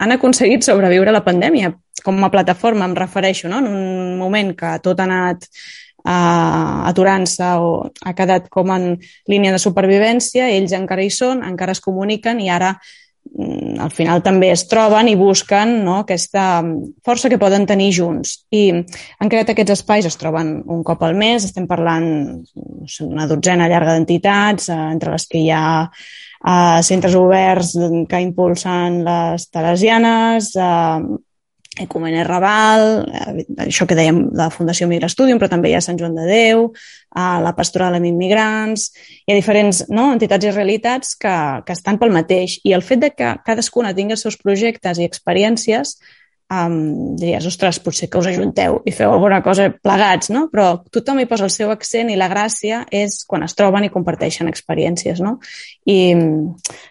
han 0.01 0.17
aconseguit 0.17 0.65
sobreviure 0.65 1.13
a 1.13 1.17
la 1.19 1.25
pandèmia 1.25 1.75
com 2.05 2.25
a 2.25 2.31
plataforma, 2.33 2.87
em 2.89 2.97
refereixo, 2.97 3.49
no? 3.53 3.61
en 3.61 3.69
un 3.69 4.17
moment 4.19 4.55
que 4.57 4.73
tot 4.85 5.01
ha 5.01 5.07
anat 5.07 5.45
uh, 5.45 6.89
aturant-se 6.89 7.51
o 7.61 7.91
ha 8.07 8.15
quedat 8.17 8.49
com 8.49 8.73
en 8.73 8.95
línia 9.29 9.53
de 9.53 9.61
supervivència, 9.61 10.49
ells 10.57 10.73
encara 10.77 11.05
hi 11.05 11.13
són, 11.13 11.45
encara 11.45 11.77
es 11.77 11.85
comuniquen 11.85 12.41
i 12.41 12.49
ara 12.49 12.75
al 13.81 13.93
final 13.95 14.23
també 14.25 14.51
es 14.53 14.65
troben 14.69 15.09
i 15.09 15.17
busquen 15.19 15.77
no, 15.85 16.01
aquesta 16.03 16.63
força 17.07 17.31
que 17.31 17.39
poden 17.41 17.67
tenir 17.69 17.91
junts. 17.95 18.41
I 18.51 18.65
han 18.73 19.31
creat 19.31 19.53
aquests 19.53 19.77
espais, 19.79 20.09
es 20.09 20.19
troben 20.21 20.59
un 20.67 20.83
cop 20.87 21.05
al 21.07 21.17
mes, 21.19 21.47
estem 21.47 21.69
parlant 21.71 22.11
una 23.07 23.29
dotzena 23.31 23.69
llarga 23.71 23.95
d'entitats, 23.95 24.69
eh, 24.69 24.81
entre 24.97 25.15
les 25.15 25.27
que 25.31 25.45
hi 25.45 25.51
ha 25.55 25.65
a 26.41 26.57
centres 26.83 27.15
oberts 27.15 27.75
que 28.09 28.21
impulsen 28.25 29.03
les 29.05 29.51
Teresianes, 29.53 30.55
a 30.57 31.01
Ecumener 31.81 32.27
Raval, 32.29 32.87
això 33.65 33.87
que 33.89 33.97
dèiem 33.99 34.23
de 34.31 34.41
la 34.43 34.51
Fundació 34.55 34.89
Migra 34.91 35.09
Studium, 35.11 35.41
però 35.41 35.51
també 35.53 35.71
hi 35.71 35.77
ha 35.79 35.83
Sant 35.85 35.99
Joan 36.01 36.19
de 36.19 36.27
Déu, 36.29 36.69
a 37.17 37.27
la 37.43 37.55
Pastoral 37.57 37.97
amb 37.99 38.09
Immigrants, 38.11 38.91
hi 39.25 39.33
ha 39.33 39.39
diferents 39.39 39.85
no, 39.89 40.11
entitats 40.15 40.47
i 40.47 40.55
realitats 40.55 41.17
que, 41.19 41.35
que 41.67 41.77
estan 41.77 41.99
pel 41.99 42.15
mateix. 42.15 42.61
I 42.65 42.77
el 42.77 42.87
fet 42.87 43.05
de 43.05 43.13
que 43.17 43.35
cadascuna 43.47 43.95
tingui 43.97 44.19
els 44.19 44.27
seus 44.27 44.39
projectes 44.41 45.01
i 45.01 45.09
experiències 45.09 45.97
um, 46.51 47.17
diries, 47.17 47.47
ostres, 47.47 47.79
potser 47.83 48.11
que 48.11 48.19
us 48.19 48.29
ajunteu 48.31 48.81
i 48.85 48.93
feu 48.95 49.13
alguna 49.13 49.41
cosa 49.43 49.71
plegats, 49.71 50.31
no? 50.35 50.49
Però 50.53 50.83
tothom 50.93 51.23
hi 51.23 51.29
posa 51.31 51.47
el 51.47 51.55
seu 51.55 51.71
accent 51.73 52.11
i 52.11 52.19
la 52.19 52.29
gràcia 52.33 52.83
és 52.91 53.23
quan 53.31 53.47
es 53.47 53.55
troben 53.59 53.87
i 53.87 53.93
comparteixen 53.95 54.51
experiències, 54.51 55.23
no? 55.23 55.39
I 55.87 56.01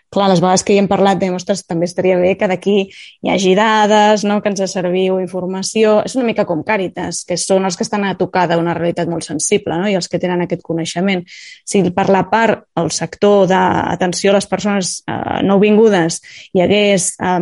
clar, 0.10 0.30
les 0.32 0.42
vegades 0.42 0.63
que 0.66 0.74
hi 0.74 0.80
hem 0.82 0.89
parlat 0.89 1.20
de, 1.22 1.30
ostres, 1.36 1.63
també 1.68 1.88
estaria 1.89 2.18
bé 2.20 2.34
que 2.38 2.50
d'aquí 2.50 2.75
hi 2.89 3.32
hagi 3.32 3.54
dades, 3.58 4.25
no? 4.25 4.39
que 4.42 4.51
ens 4.51 4.63
serviu 4.72 5.20
informació. 5.22 6.00
És 6.06 6.16
una 6.18 6.28
mica 6.28 6.46
com 6.50 6.63
Càritas, 6.66 7.24
que 7.28 7.38
són 7.38 7.68
els 7.70 7.78
que 7.78 7.86
estan 7.86 8.06
a 8.08 8.16
tocar 8.18 8.48
d'una 8.50 8.75
realitat 8.78 9.10
molt 9.12 9.28
sensible 9.28 9.78
no? 9.78 9.89
i 9.89 9.98
els 10.00 10.10
que 10.10 10.22
tenen 10.22 10.46
aquest 10.46 10.66
coneixement. 10.66 11.24
Si 11.66 11.84
per 11.96 12.10
la 12.10 12.25
part, 12.32 12.66
el 12.80 12.92
sector 12.96 13.48
d'atenció 13.50 14.34
a 14.34 14.39
les 14.39 14.50
persones 14.50 14.96
eh, 15.08 15.42
nouvingudes 15.46 16.22
hi 16.54 16.63
hagués 16.66 17.12
eh, 17.20 17.36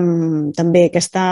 també 0.57 0.87
aquesta, 0.89 1.27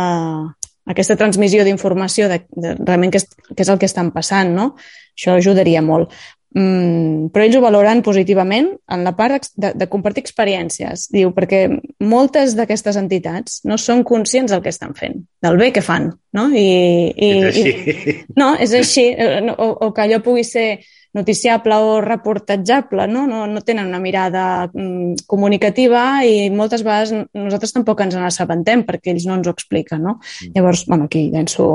aquesta 0.86 1.18
transmissió 1.20 1.66
d'informació 1.66 2.30
de, 2.32 2.44
de 2.56 2.76
realment 2.80 3.14
què 3.14 3.24
és, 3.24 3.28
què 3.52 3.66
és 3.66 3.74
el 3.74 3.82
que 3.82 3.90
estan 3.90 4.14
passant, 4.16 4.54
no? 4.56 4.74
Això 5.16 5.38
ajudaria 5.40 5.82
molt. 5.82 6.12
Mm, 6.56 7.34
però 7.36 7.44
ells 7.44 7.58
ho 7.60 7.62
valoren 7.64 8.00
positivament 8.00 8.70
en 8.96 9.02
la 9.04 9.12
part 9.18 9.50
de, 9.60 9.74
de 9.76 9.88
compartir 9.92 10.22
experiències. 10.24 11.10
Diu, 11.12 11.34
perquè 11.36 11.66
moltes 12.08 12.54
d'aquestes 12.56 12.96
entitats 13.02 13.60
no 13.68 13.76
són 13.82 14.06
conscients 14.08 14.54
del 14.54 14.62
que 14.64 14.72
estan 14.72 14.96
fent, 14.96 15.18
del 15.44 15.60
bé 15.60 15.74
que 15.76 15.84
fan, 15.84 16.14
no? 16.38 16.46
I, 16.56 17.12
i, 17.12 17.32
és 17.42 17.50
així. 17.50 17.74
I, 17.76 18.16
no, 18.40 18.54
és 18.56 18.76
així. 18.80 19.10
Eh, 19.12 19.42
o, 19.52 19.68
o 19.88 19.92
que 19.92 20.06
allò 20.06 20.22
pugui 20.24 20.46
ser 20.48 20.70
noticiable 21.16 21.76
o 21.76 22.00
reportatjable, 22.04 23.10
no? 23.12 23.26
No, 23.28 23.44
no 23.52 23.64
tenen 23.68 23.92
una 23.92 24.00
mirada 24.04 24.70
mm, 24.72 25.28
comunicativa 25.28 26.24
i 26.28 26.50
moltes 26.56 26.88
vegades 26.88 27.14
nosaltres 27.36 27.76
tampoc 27.76 28.04
ens 28.04 28.16
n'assabentem 28.20 28.88
perquè 28.88 29.12
ells 29.12 29.28
no 29.28 29.36
ens 29.40 29.48
ho 29.48 29.56
expliquen, 29.56 30.08
no? 30.08 30.18
Mm. 30.20 30.56
Llavors, 30.56 30.88
bueno, 30.88 31.12
aquí 31.12 31.28
llenço 31.36 31.70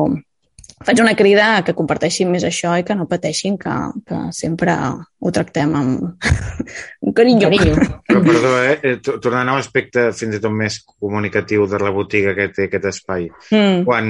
faig 0.85 1.01
una 1.03 1.15
crida 1.15 1.47
a 1.59 1.65
que 1.65 1.75
comparteixin 1.77 2.31
més 2.33 2.45
això 2.47 2.73
i 2.81 2.85
que 2.87 2.97
no 2.97 3.09
pateixin, 3.09 3.59
que, 3.61 3.75
que 4.09 4.21
sempre 4.33 4.77
ho 5.21 5.33
tractem 5.37 5.75
amb 5.77 6.25
un 7.05 7.13
carinyo. 7.17 7.51
carinyo. 7.51 7.75
Però, 8.09 8.23
perdó, 8.25 8.53
eh? 8.65 8.79
eh 8.83 8.95
tornant 9.05 9.51
a 9.53 9.59
l'aspecte 9.59 10.07
fins 10.17 10.39
i 10.39 10.41
tot 10.41 10.55
més 10.57 10.79
comunicatiu 10.89 11.67
de 11.69 11.81
la 11.83 11.93
botiga 11.93 12.33
que 12.39 12.49
té 12.57 12.69
aquest 12.69 12.89
espai. 12.95 13.29
Mm. 13.53 13.85
Quan 13.85 14.09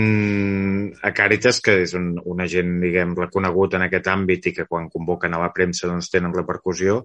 a 1.03 1.13
Càritas, 1.17 1.59
que 1.65 1.81
és 1.83 1.97
un, 1.99 2.13
un 2.23 2.45
agent, 2.47 2.77
diguem, 2.85 3.17
reconegut 3.19 3.75
en 3.75 3.89
aquest 3.89 4.07
àmbit 4.13 4.47
i 4.47 4.55
que 4.61 4.69
quan 4.71 4.87
convoquen 4.93 5.35
a 5.35 5.43
la 5.43 5.51
premsa 5.57 5.91
doncs 5.91 6.13
tenen 6.15 6.35
repercussió, 6.37 7.01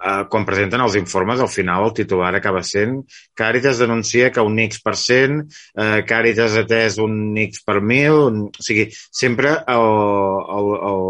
eh, 0.00 0.24
quan 0.32 0.48
presenten 0.48 0.80
els 0.80 0.96
informes, 0.96 1.44
al 1.44 1.52
final 1.52 1.90
el 1.90 1.94
titular 2.00 2.32
acaba 2.38 2.64
sent 2.64 3.02
Càritas 3.36 3.78
denuncia 3.80 4.30
que 4.32 4.40
un 4.40 4.58
X 4.64 4.80
per 4.84 4.96
cent, 4.96 5.42
eh, 5.76 6.00
Càritas 6.08 6.56
atès 6.64 6.96
un 7.04 7.36
X 7.44 7.64
per 7.66 7.80
mil, 7.84 8.16
un... 8.30 8.42
o 8.48 8.64
sigui, 8.64 8.88
sempre 9.10 9.50
el, 9.66 9.86
el, 10.56 10.70
el, 10.90 11.04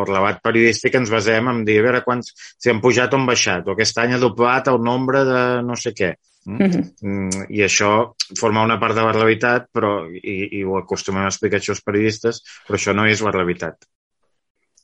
el 0.00 0.06
relat 0.10 0.42
periodístic 0.42 0.98
ens 0.98 1.12
basem 1.12 1.48
en 1.52 1.64
dir 1.66 1.78
a 1.80 1.86
veure 1.86 2.02
quants, 2.06 2.34
si 2.58 2.70
han 2.70 2.82
pujat 2.82 3.14
o 3.14 3.20
han 3.20 3.26
baixat, 3.30 3.68
o 3.68 3.74
aquest 3.74 3.98
any 4.02 4.16
ha 4.16 4.22
doblat 4.22 4.70
el 4.72 4.82
nombre 4.82 5.24
de 5.28 5.42
no 5.66 5.78
sé 5.78 5.94
què. 5.94 6.14
Mm? 6.44 6.58
Mm 6.60 6.68
-hmm. 6.68 7.46
I 7.48 7.64
això 7.64 8.12
forma 8.36 8.64
una 8.64 8.78
part 8.80 8.94
de 8.94 9.02
la 9.02 9.12
realitat, 9.12 9.68
però, 9.72 10.10
i, 10.12 10.58
i 10.58 10.64
ho 10.64 10.76
acostumem 10.76 11.24
a 11.24 11.32
explicar 11.32 11.58
això 11.58 11.70
als 11.72 11.82
periodistes, 11.82 12.42
però 12.66 12.76
això 12.76 12.94
no 12.94 13.06
és 13.06 13.22
la 13.22 13.30
realitat. 13.30 13.76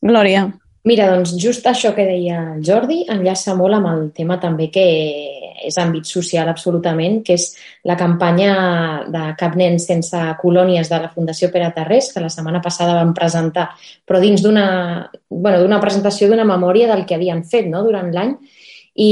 Glòria. 0.00 0.50
Mira, 0.84 1.10
doncs 1.12 1.34
just 1.36 1.66
això 1.66 1.94
que 1.94 2.06
deia 2.06 2.54
el 2.54 2.62
Jordi 2.64 3.04
enllaça 3.12 3.54
molt 3.54 3.74
amb 3.74 3.86
el 3.86 4.12
tema 4.16 4.40
també 4.40 4.70
que 4.70 4.86
és 5.66 5.76
àmbit 5.80 6.08
social 6.08 6.48
absolutament, 6.48 7.20
que 7.26 7.36
és 7.38 7.46
la 7.88 7.96
campanya 7.98 8.52
de 9.10 9.22
Cap 9.38 9.56
Nen 9.58 9.78
sense 9.82 10.18
colònies 10.40 10.90
de 10.90 10.98
la 11.02 11.10
Fundació 11.12 11.50
Pere 11.52 11.70
Tarrés, 11.76 12.10
que 12.12 12.22
la 12.22 12.32
setmana 12.32 12.62
passada 12.64 12.96
vam 12.98 13.14
presentar, 13.16 13.68
però 14.06 14.20
dins 14.22 14.42
d'una 14.42 14.66
bueno, 15.28 15.80
presentació 15.80 16.28
d'una 16.28 16.48
memòria 16.48 16.90
del 16.90 17.06
que 17.06 17.16
havien 17.16 17.44
fet 17.44 17.70
no? 17.70 17.84
durant 17.86 18.12
l'any, 18.14 18.36
i, 19.00 19.10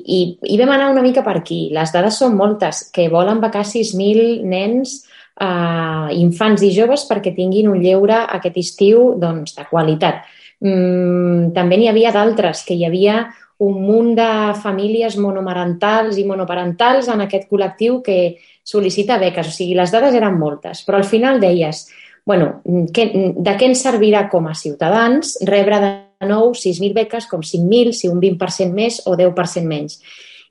i, 0.00 0.20
i 0.54 0.58
vam 0.58 0.72
anar 0.74 0.90
una 0.90 1.04
mica 1.04 1.22
per 1.22 1.36
aquí. 1.38 1.68
Les 1.74 1.92
dades 1.92 2.18
són 2.18 2.34
moltes, 2.38 2.88
que 2.94 3.10
volen 3.12 3.40
becar 3.42 3.62
6.000 3.68 4.42
nens 4.48 4.96
eh, 5.36 6.08
infants 6.18 6.64
i 6.66 6.72
joves 6.74 7.06
perquè 7.10 7.34
tinguin 7.36 7.70
un 7.70 7.82
lleure 7.82 8.24
aquest 8.26 8.58
estiu 8.64 9.14
doncs, 9.20 9.54
de 9.58 9.68
qualitat 9.70 10.24
Mm, 10.60 11.54
també 11.56 11.78
n'hi 11.80 11.88
havia 11.88 12.12
d'altres, 12.12 12.64
que 12.68 12.76
hi 12.76 12.84
havia 12.84 13.22
un 13.60 13.80
munt 13.84 14.14
de 14.16 14.28
famílies 14.62 15.18
monomarentals 15.20 16.16
i 16.16 16.24
monoparentals 16.24 17.10
en 17.12 17.26
aquest 17.26 17.48
col·lectiu 17.50 17.98
que 18.04 18.38
sol·licita 18.64 19.18
beques. 19.20 19.50
O 19.50 19.52
sigui, 19.52 19.74
les 19.76 19.92
dades 19.92 20.16
eren 20.16 20.38
moltes, 20.40 20.80
però 20.86 21.00
al 21.00 21.08
final 21.08 21.40
deies, 21.42 21.84
bueno, 22.24 22.62
que, 22.94 23.10
de 23.36 23.56
què 23.60 23.68
ens 23.68 23.82
servirà 23.84 24.26
com 24.32 24.48
a 24.48 24.56
ciutadans 24.56 25.36
rebre 25.48 25.80
de 25.82 25.90
nou 26.30 26.54
6.000 26.56 26.96
beques 26.96 27.28
com 27.28 27.44
5.000, 27.44 27.92
si 27.96 28.08
un 28.08 28.20
20% 28.22 28.72
més 28.76 29.02
o 29.04 29.16
10% 29.18 29.68
menys. 29.68 30.00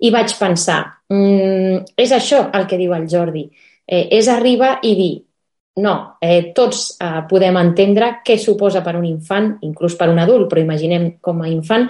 I 0.06 0.14
vaig 0.14 0.36
pensar, 0.38 0.84
mm, 1.10 1.98
és 1.98 2.14
això 2.14 2.46
el 2.54 2.70
que 2.70 2.78
diu 2.78 2.94
el 2.94 3.10
Jordi, 3.10 3.50
eh, 3.88 4.08
és 4.20 4.30
arribar 4.30 4.80
i 4.84 4.94
dir, 4.96 5.12
no, 5.82 6.18
eh, 6.22 6.52
tots 6.54 6.98
eh, 7.02 7.26
podem 7.30 7.58
entendre 7.58 8.20
què 8.26 8.38
suposa 8.38 8.84
per 8.86 8.96
un 8.96 9.06
infant, 9.06 9.56
inclús 9.66 9.96
per 9.96 10.10
un 10.10 10.20
adult, 10.20 10.50
però 10.50 10.62
imaginem 10.62 11.16
com 11.22 11.42
a 11.42 11.50
infant, 11.50 11.90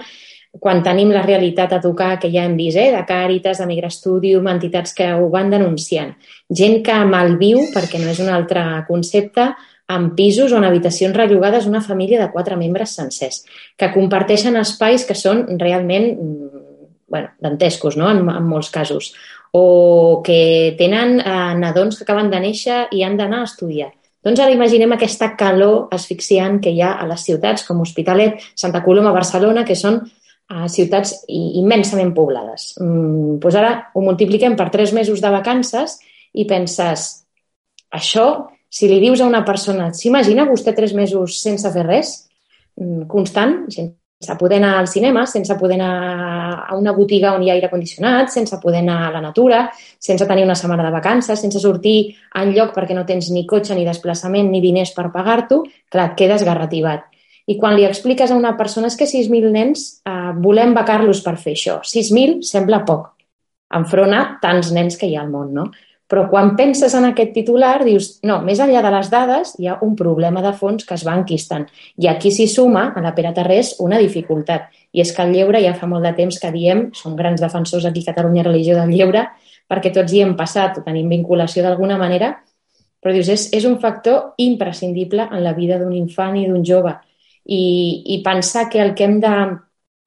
quan 0.58 0.82
tenim 0.82 1.12
la 1.14 1.22
realitat 1.22 1.72
a 1.72 1.80
tocar 1.80 2.18
que 2.18 2.30
ja 2.32 2.44
hem 2.44 2.56
vist, 2.58 2.76
eh, 2.76 2.90
de 2.90 3.02
Càritas, 3.06 3.58
de 3.58 3.66
Migrastudium, 3.66 4.48
entitats 4.48 4.94
que 4.94 5.12
ho 5.12 5.28
van 5.30 5.50
denunciant. 5.50 6.14
Gent 6.48 6.82
que 6.82 6.96
malviu, 7.04 7.68
perquè 7.74 8.00
no 8.02 8.10
és 8.10 8.18
un 8.18 8.28
altre 8.28 8.62
concepte, 8.88 9.52
en 9.90 10.14
pisos 10.14 10.52
o 10.52 10.58
en 10.58 10.64
habitacions 10.64 11.16
rellogades 11.16 11.66
una 11.66 11.80
família 11.80 12.20
de 12.20 12.30
quatre 12.30 12.56
membres 12.56 12.94
sencers, 12.94 13.44
que 13.76 13.90
comparteixen 13.92 14.56
espais 14.56 15.04
que 15.04 15.14
són 15.18 15.46
realment 15.58 16.12
mm, 16.14 16.64
bueno, 17.10 17.30
dantescos, 17.40 17.96
no?, 17.96 18.10
en, 18.10 18.22
en 18.28 18.46
molts 18.46 18.70
casos 18.70 19.14
o 19.52 20.22
que 20.24 20.76
tenen 20.78 21.18
eh, 21.20 21.54
nadons 21.58 21.98
que 21.98 22.04
acaben 22.04 22.30
de 22.30 22.38
néixer 22.38 22.84
i 22.94 23.02
han 23.02 23.16
d'anar 23.18 23.42
a 23.42 23.48
estudiar. 23.48 23.90
Doncs 24.22 24.40
ara 24.42 24.52
imaginem 24.52 24.92
aquesta 24.94 25.32
calor 25.36 25.88
asfixiant 25.96 26.60
que 26.62 26.70
hi 26.70 26.82
ha 26.84 26.92
a 27.00 27.06
les 27.08 27.24
ciutats 27.24 27.64
com 27.66 27.80
Hospitalet, 27.80 28.38
Santa 28.54 28.82
Coloma, 28.84 29.14
Barcelona, 29.16 29.64
que 29.64 29.74
són 29.74 30.02
eh, 30.50 30.68
ciutats 30.68 31.14
immensament 31.30 32.12
poblades. 32.16 32.74
Mm, 32.80 33.38
doncs 33.42 33.58
ara 33.60 33.72
ho 33.94 34.04
multipliquem 34.04 34.56
per 34.58 34.70
tres 34.74 34.92
mesos 34.96 35.22
de 35.22 35.30
vacances 35.32 35.98
i 36.34 36.46
penses, 36.46 37.10
això, 37.90 38.26
si 38.70 38.88
li 38.90 39.00
dius 39.02 39.20
a 39.20 39.30
una 39.30 39.44
persona, 39.46 39.90
s'imagina 39.94 40.46
vostè 40.48 40.74
tres 40.76 40.94
mesos 40.94 41.40
sense 41.42 41.70
fer 41.74 41.86
res, 41.86 42.14
mm, 42.78 43.08
constant, 43.10 43.64
sense 44.20 44.36
poder 44.38 44.58
anar 44.58 44.78
al 44.78 44.86
cinema, 44.86 45.24
sense 45.26 45.54
poder 45.56 45.80
anar 45.80 46.66
a 46.68 46.76
una 46.76 46.92
botiga 46.92 47.32
on 47.34 47.42
hi 47.42 47.50
ha 47.50 47.54
aire 47.54 47.70
condicionat, 47.70 48.28
sense 48.28 48.58
poder 48.60 48.82
anar 48.84 49.08
a 49.08 49.12
la 49.14 49.20
natura, 49.20 49.70
sense 49.98 50.26
tenir 50.26 50.44
una 50.44 50.54
setmana 50.54 50.84
de 50.84 50.90
vacances, 50.92 51.40
sense 51.40 51.58
sortir 51.58 52.16
en 52.36 52.52
lloc 52.52 52.74
perquè 52.74 52.94
no 52.94 53.06
tens 53.06 53.30
ni 53.30 53.46
cotxe, 53.46 53.74
ni 53.74 53.86
desplaçament, 53.86 54.50
ni 54.50 54.60
diners 54.60 54.92
per 54.92 55.08
pagar-t'ho, 55.10 55.64
clar, 55.88 56.10
et 56.10 56.18
quedes 56.18 56.44
garrativat. 56.44 57.08
I 57.46 57.56
quan 57.60 57.76
li 57.76 57.86
expliques 57.88 58.30
a 58.30 58.38
una 58.38 58.56
persona 58.58 58.90
és 58.90 58.96
que 58.98 59.08
6.000 59.08 59.52
nens 59.54 59.86
eh, 60.04 60.32
volem 60.42 60.74
becar-los 60.76 61.22
per 61.24 61.36
fer 61.40 61.54
això. 61.56 61.78
6.000 61.86 62.42
sembla 62.46 62.82
poc, 62.88 63.12
enfront 63.76 64.16
a 64.16 64.24
tants 64.42 64.72
nens 64.76 64.98
que 65.00 65.08
hi 65.08 65.16
ha 65.16 65.24
al 65.24 65.32
món, 65.32 65.54
no? 65.56 65.70
Però 66.10 66.24
quan 66.26 66.56
penses 66.58 66.94
en 66.98 67.04
aquest 67.06 67.30
titular, 67.36 67.84
dius, 67.86 68.16
no, 68.26 68.40
més 68.42 68.58
enllà 68.58 68.80
de 68.82 68.90
les 68.90 69.10
dades, 69.12 69.52
hi 69.62 69.68
ha 69.70 69.76
un 69.86 69.92
problema 69.94 70.42
de 70.42 70.50
fons 70.58 70.82
que 70.86 70.96
es 70.96 71.04
va 71.06 71.14
enquistant. 71.14 71.68
I 72.02 72.08
aquí 72.10 72.32
s'hi 72.34 72.48
suma, 72.50 72.88
a 72.90 73.02
la 73.04 73.12
Pere 73.14 73.30
Tarrés, 73.36 73.76
una 73.84 74.00
dificultat. 74.02 74.72
I 74.90 75.04
és 75.04 75.12
que 75.14 75.22
el 75.22 75.36
lleure 75.36 75.60
ja 75.62 75.76
fa 75.78 75.86
molt 75.86 76.02
de 76.02 76.10
temps 76.16 76.40
que 76.42 76.50
diem, 76.50 76.88
som 76.98 77.14
grans 77.14 77.38
defensors 77.38 77.86
aquí 77.86 78.02
a 78.02 78.10
Catalunya 78.10 78.42
Religió 78.42 78.74
del 78.74 78.90
Lleure, 78.90 79.28
perquè 79.70 79.92
tots 79.94 80.10
hi 80.10 80.24
hem 80.24 80.34
passat 80.34 80.80
o 80.80 80.82
tenim 80.82 81.12
vinculació 81.14 81.62
d'alguna 81.62 81.98
manera, 82.00 82.32
però 83.00 83.14
dius, 83.14 83.30
és, 83.30 83.46
és 83.54 83.68
un 83.70 83.78
factor 83.78 84.34
imprescindible 84.42 85.28
en 85.30 85.44
la 85.44 85.54
vida 85.54 85.78
d'un 85.78 85.94
infant 85.94 86.34
i 86.36 86.48
d'un 86.48 86.66
jove. 86.66 86.96
I, 87.44 87.64
I 88.06 88.22
pensar 88.22 88.68
que 88.68 88.80
el 88.80 88.94
que 88.94 89.04
hem 89.04 89.20
de 89.20 89.34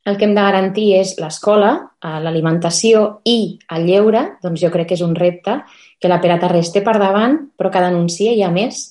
el 0.05 0.17
que 0.17 0.25
hem 0.25 0.33
de 0.35 0.43
garantir 0.43 0.87
és 0.99 1.13
l'escola, 1.19 1.71
eh, 2.03 2.17
l'alimentació 2.23 3.21
i 3.23 3.57
el 3.71 3.85
lleure, 3.87 4.23
doncs 4.43 4.59
jo 4.59 4.71
crec 4.71 4.89
que 4.89 4.97
és 4.97 5.03
un 5.05 5.15
repte 5.15 5.61
que 5.99 6.11
la 6.11 6.19
Pere 6.19 6.35
Tarrés 6.41 6.73
té 6.73 6.81
per 6.83 6.97
davant, 6.99 7.37
però 7.55 7.71
que 7.71 7.83
denuncia 7.83 8.33
i, 8.35 8.41
a 8.43 8.51
més, 8.51 8.81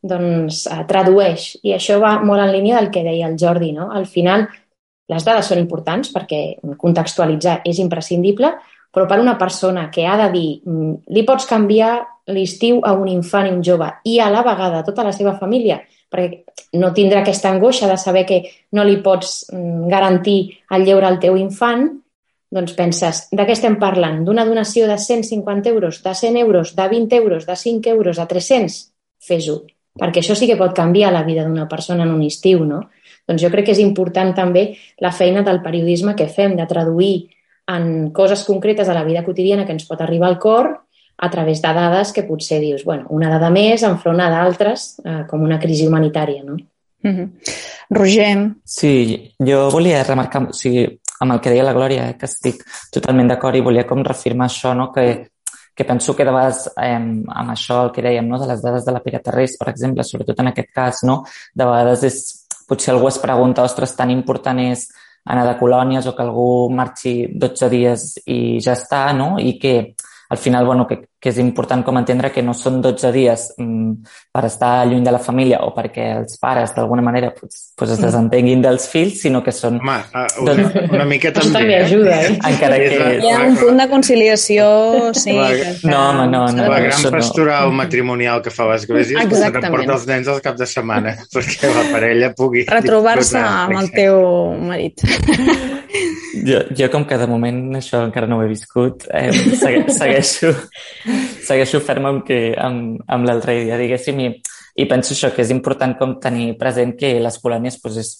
doncs, 0.00 0.64
eh, 0.66 0.84
tradueix. 0.88 1.58
I 1.62 1.74
això 1.76 1.98
va 2.00 2.16
molt 2.24 2.40
en 2.40 2.54
línia 2.54 2.80
del 2.80 2.90
que 2.90 3.04
deia 3.04 3.28
el 3.28 3.36
Jordi. 3.36 3.72
No? 3.76 3.90
Al 3.92 4.06
final, 4.06 4.46
les 5.12 5.24
dades 5.24 5.46
són 5.46 5.60
importants 5.60 6.10
perquè 6.14 6.56
contextualitzar 6.80 7.60
és 7.68 7.78
imprescindible, 7.78 8.54
però 8.90 9.06
per 9.06 9.20
una 9.20 9.36
persona 9.36 9.90
que 9.92 10.06
ha 10.06 10.16
de 10.16 10.30
dir 10.32 10.48
mm, 10.64 11.12
li 11.12 11.24
pots 11.28 11.46
canviar 11.46 11.98
l'estiu 12.32 12.80
a 12.82 12.94
un 12.96 13.10
infant 13.12 13.46
i 13.46 13.52
un 13.52 13.62
jove 13.62 13.90
i 14.08 14.18
a 14.18 14.30
la 14.32 14.42
vegada 14.42 14.82
tota 14.86 15.04
la 15.04 15.12
seva 15.12 15.36
família, 15.38 15.82
perquè 16.10 16.78
no 16.78 16.92
tindrà 16.94 17.22
aquesta 17.22 17.50
angoixa 17.50 17.88
de 17.90 17.96
saber 17.98 18.24
que 18.26 18.42
no 18.72 18.84
li 18.84 18.98
pots 19.02 19.46
mm, 19.52 19.86
garantir 19.90 20.40
el 20.70 20.84
lleure 20.86 21.08
al 21.08 21.20
teu 21.22 21.36
infant, 21.40 21.88
doncs 22.56 22.74
penses, 22.78 23.24
de 23.32 23.44
què 23.46 23.56
estem 23.56 23.78
parlant? 23.80 24.22
D'una 24.24 24.46
donació 24.46 24.86
de 24.86 24.98
150 25.02 25.68
euros, 25.72 26.02
de 26.02 26.14
100 26.14 26.36
euros, 26.42 26.74
de 26.76 26.88
20 26.88 27.16
euros, 27.16 27.46
de 27.46 27.56
5 27.56 27.90
euros, 27.90 28.20
de 28.20 28.26
300? 28.26 28.76
Fes-ho, 29.26 29.56
perquè 29.98 30.22
això 30.22 30.36
sí 30.38 30.46
que 30.46 30.58
pot 30.58 30.74
canviar 30.76 31.12
la 31.12 31.24
vida 31.26 31.44
d'una 31.44 31.66
persona 31.68 32.04
en 32.06 32.14
un 32.14 32.22
estiu, 32.22 32.64
no? 32.64 32.86
Doncs 33.26 33.42
jo 33.42 33.50
crec 33.50 33.66
que 33.66 33.74
és 33.74 33.82
important 33.82 34.30
també 34.34 34.68
la 35.02 35.10
feina 35.10 35.42
del 35.42 35.58
periodisme 35.64 36.14
que 36.14 36.28
fem, 36.30 36.54
de 36.56 36.66
traduir 36.70 37.28
en 37.66 38.12
coses 38.14 38.44
concretes 38.46 38.86
de 38.86 38.94
la 38.94 39.02
vida 39.04 39.24
quotidiana 39.24 39.66
que 39.66 39.74
ens 39.74 39.86
pot 39.88 40.00
arribar 40.00 40.28
al 40.30 40.38
cor 40.38 40.70
a 41.18 41.30
través 41.30 41.62
de 41.62 41.72
dades 41.72 42.12
que 42.12 42.24
potser 42.24 42.60
dius, 42.60 42.84
bueno, 42.84 43.06
una 43.08 43.30
dada 43.32 43.50
més 43.50 43.82
enfront 43.86 44.20
a 44.20 44.30
d'altres, 44.30 44.98
eh, 45.04 45.22
com 45.28 45.42
una 45.42 45.58
crisi 45.58 45.86
humanitària, 45.86 46.42
no? 46.44 46.56
Mm 47.02 47.14
-hmm. 47.14 47.30
Roger. 47.90 48.50
Sí, 48.64 49.34
jo 49.38 49.70
volia 49.70 50.02
remarcar, 50.02 50.48
o 50.48 50.52
sigui, 50.52 50.98
amb 51.20 51.32
el 51.32 51.40
que 51.40 51.50
deia 51.50 51.64
la 51.64 51.72
Glòria, 51.72 52.10
eh, 52.10 52.16
que 52.18 52.26
estic 52.26 52.62
totalment 52.92 53.28
d'acord 53.28 53.56
i 53.56 53.64
volia 53.64 53.86
com 53.86 54.04
reafirmar 54.04 54.48
això, 54.48 54.74
no? 54.74 54.92
que, 54.92 55.28
que 55.74 55.84
penso 55.84 56.14
que 56.14 56.24
de 56.24 56.30
vegades 56.30 56.66
eh, 56.76 56.94
amb 56.94 57.50
això 57.50 57.84
el 57.84 57.92
que 57.92 58.02
dèiem, 58.02 58.28
no? 58.28 58.38
de 58.38 58.46
les 58.46 58.62
dades 58.62 58.84
de 58.84 58.92
la 58.92 59.00
Pere 59.00 59.20
Terrés, 59.20 59.56
per 59.56 59.68
exemple, 59.68 60.04
sobretot 60.04 60.40
en 60.40 60.48
aquest 60.48 60.72
cas, 60.74 61.02
no? 61.04 61.24
de 61.54 61.64
vegades 61.64 62.02
és, 62.04 62.46
potser 62.68 62.94
algú 62.94 63.08
es 63.08 63.18
pregunta, 63.18 63.62
ostres, 63.62 63.96
tan 63.96 64.10
important 64.10 64.58
és 64.58 64.88
anar 65.26 65.46
de 65.46 65.58
colònies 65.58 66.06
o 66.06 66.14
que 66.14 66.22
algú 66.22 66.68
marxi 66.70 67.26
12 67.34 67.68
dies 67.70 68.18
i 68.26 68.58
ja 68.62 68.76
està, 68.78 69.12
no? 69.12 69.36
I 69.42 69.56
que 69.58 69.94
al 70.28 70.38
final, 70.38 70.66
bueno, 70.66 70.86
que, 70.86 71.08
que 71.26 71.32
és 71.32 71.40
important 71.42 71.82
com 71.82 71.96
entendre 71.98 72.28
que 72.30 72.42
no 72.46 72.52
són 72.54 72.76
12 72.78 73.08
dies 73.10 73.48
mm, 73.58 74.12
per 74.30 74.44
estar 74.46 74.84
lluny 74.86 75.02
de 75.02 75.14
la 75.16 75.18
família 75.18 75.58
o 75.66 75.72
perquè 75.74 76.04
els 76.20 76.36
pares 76.38 76.70
d'alguna 76.76 77.02
manera 77.02 77.32
pues, 77.34 77.72
pues 77.74 77.96
es 77.96 78.02
desentenguin 78.04 78.62
dels 78.62 78.86
fills, 78.92 79.24
sinó 79.24 79.40
que 79.42 79.50
són... 79.50 79.80
Home, 79.82 79.96
uh, 80.12 80.28
una, 80.44 80.54
doncs, 80.54 80.76
una 80.94 81.06
mica 81.10 81.32
també. 81.34 81.50
també 81.56 81.80
ajuda, 81.80 82.20
eh? 82.28 82.36
Encara 82.52 82.78
que... 82.78 83.08
Hi 83.26 83.32
ha 83.32 83.40
un 83.42 83.58
punt 83.58 83.82
de 83.82 83.88
conciliació, 83.90 84.68
sí. 85.18 85.34
La, 85.34 85.48
que, 85.50 85.72
no, 85.90 85.98
home, 86.12 86.28
no, 86.30 86.44
no. 86.46 86.68
La 86.70 86.78
no, 86.78 86.84
gran 86.86 87.10
pastoral 87.16 87.72
no. 87.72 87.78
matrimonial 87.82 88.44
que 88.44 88.54
fa 88.54 88.68
l'església 88.70 89.26
és 89.26 89.32
que 89.32 89.50
t'emporta 89.58 89.96
els 89.96 90.06
nens 90.12 90.30
al 90.30 90.38
cap 90.44 90.60
de 90.60 90.70
setmana 90.70 91.16
perquè 91.34 91.74
la 91.74 91.88
parella 91.90 92.30
pugui... 92.38 92.68
Retrobar-se 92.70 93.42
amb 93.42 93.80
el 93.82 93.90
teu 93.98 94.22
marit. 94.62 95.02
Jo, 96.46 96.60
jo 96.78 96.88
com 96.92 97.04
que 97.08 97.16
de 97.18 97.26
moment 97.30 97.58
això 97.78 98.02
encara 98.06 98.28
no 98.28 98.38
ho 98.38 98.44
he 98.44 98.50
viscut, 98.50 99.06
eh, 99.10 99.30
segue, 99.32 99.86
segueixo, 99.98 100.52
segueixo 101.46 101.80
ferm 101.84 102.06
amb, 102.10 102.22
que, 102.26 102.38
amb, 102.58 103.00
amb 103.06 103.28
l'altre 103.28 103.56
dia, 103.62 103.78
diguéssim, 103.80 104.20
i, 104.24 104.28
i 104.82 104.86
penso 104.90 105.14
això, 105.14 105.32
que 105.34 105.44
és 105.44 105.52
important 105.54 105.96
com 105.98 106.16
tenir 106.22 106.54
present 106.60 106.94
que 106.98 107.16
les 107.22 107.38
colònies 107.42 107.78
pues, 107.82 107.98
és, 108.02 108.12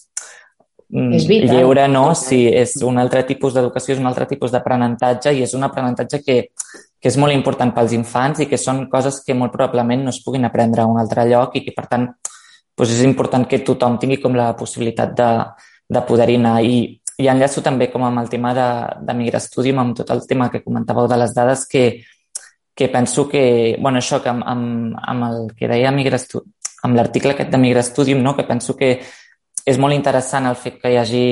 mm, 0.89 1.13
és 1.19 1.27
vital. 1.29 1.55
lleure, 1.55 1.87
no? 1.91 2.09
Sí, 2.17 2.45
és 2.47 2.75
un 2.85 2.99
altre 3.01 3.23
tipus 3.29 3.57
d'educació, 3.57 3.95
és 3.95 4.03
un 4.03 4.09
altre 4.09 4.27
tipus 4.29 4.53
d'aprenentatge 4.55 5.35
i 5.37 5.43
és 5.45 5.55
un 5.57 5.67
aprenentatge 5.67 6.21
que, 6.25 6.37
que 6.97 7.11
és 7.11 7.17
molt 7.21 7.35
important 7.35 7.73
pels 7.75 7.95
infants 7.97 8.43
i 8.43 8.49
que 8.49 8.59
són 8.61 8.85
coses 8.91 9.21
que 9.25 9.37
molt 9.37 9.55
probablement 9.55 10.07
no 10.07 10.15
es 10.15 10.21
puguin 10.25 10.45
aprendre 10.49 10.83
a 10.83 10.89
un 10.89 10.99
altre 10.99 11.27
lloc 11.29 11.55
i 11.55 11.65
que, 11.65 11.75
per 11.75 11.87
tant, 11.91 12.09
doncs 12.77 12.93
és 12.93 13.03
important 13.05 13.47
que 13.49 13.63
tothom 13.65 13.97
tingui 13.97 14.21
com 14.21 14.37
la 14.37 14.51
possibilitat 14.57 15.17
de, 15.17 15.31
de 15.89 16.07
poder-hi 16.07 16.39
anar. 16.41 16.61
I 16.61 17.01
i 17.17 17.25
enllaço 17.31 17.63
també 17.65 17.87
com 17.89 18.03
amb 18.05 18.21
el 18.21 18.29
tema 18.29 18.51
de, 18.53 18.67
de 19.07 19.13
Migra 19.17 19.39
Studium, 19.41 19.79
amb 19.81 19.95
tot 19.97 20.11
el 20.13 20.21
tema 20.29 20.51
que 20.53 20.61
comentàveu 20.61 21.07
de 21.09 21.17
les 21.17 21.33
dades, 21.33 21.63
que, 21.65 22.03
que 22.77 22.89
penso 22.93 23.27
que, 23.27 23.75
bueno, 23.81 23.97
això 23.97 24.21
que 24.21 24.29
amb, 24.29 24.43
amb, 24.45 24.97
amb 25.01 25.23
el 25.25 25.37
que 25.57 25.67
deia 25.67 25.89
Migra 25.91 26.19
Studium, 26.21 26.53
amb 26.85 26.99
l'article 26.99 27.33
aquest 27.33 27.49
de 27.49 27.57
Migra 27.57 27.81
Studium, 27.81 28.21
no? 28.21 28.35
que 28.37 28.45
penso 28.45 28.75
que 28.77 28.91
és 29.67 29.79
molt 29.81 29.97
interessant 29.97 30.45
el 30.45 30.59
fet 30.61 30.77
que 30.83 30.91
hi 30.93 30.99
hagi 31.01 31.25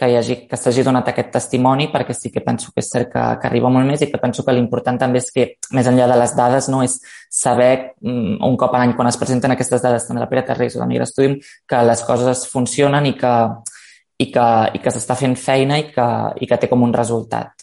que 0.00 0.08
hi 0.08 0.16
hagi, 0.16 0.36
que 0.48 0.56
s'hagi 0.56 0.82
donat 0.82 1.10
aquest 1.12 1.28
testimoni 1.34 1.90
perquè 1.92 2.14
sí 2.16 2.30
que 2.32 2.40
penso 2.40 2.72
que 2.72 2.80
és 2.80 2.88
cert 2.88 3.10
que, 3.12 3.24
que 3.38 3.48
arriba 3.50 3.68
molt 3.68 3.84
més 3.86 4.00
i 4.00 4.08
que 4.08 4.18
penso 4.18 4.42
que 4.46 4.54
l'important 4.56 4.96
també 4.98 5.20
és 5.20 5.28
que, 5.34 5.46
més 5.76 5.86
enllà 5.90 6.06
de 6.08 6.16
les 6.16 6.32
dades, 6.38 6.70
no 6.72 6.80
és 6.82 6.96
saber 7.28 7.92
mm, 8.00 8.40
un 8.48 8.56
cop 8.56 8.74
a 8.74 8.80
l'any 8.80 8.96
quan 8.96 9.10
es 9.12 9.20
presenten 9.20 9.52
aquestes 9.52 9.84
dades 9.84 10.08
tant 10.08 10.16
de 10.16 10.24
la 10.24 10.30
Pere 10.30 10.46
Terrés 10.48 10.78
o 10.78 10.80
de 10.80 10.88
Migra 10.88 11.06
Studium 11.06 11.36
que 11.68 11.82
les 11.84 12.04
coses 12.08 12.46
funcionen 12.48 13.10
i 13.12 13.14
que, 13.20 13.34
i 14.24 14.30
que, 14.32 14.48
i 14.72 14.80
que 14.80 14.94
s'està 14.96 15.18
fent 15.20 15.36
feina 15.36 15.78
i 15.84 15.90
que, 15.92 16.08
i 16.40 16.48
que 16.48 16.58
té 16.64 16.72
com 16.72 16.88
un 16.88 16.96
resultat. 16.96 17.59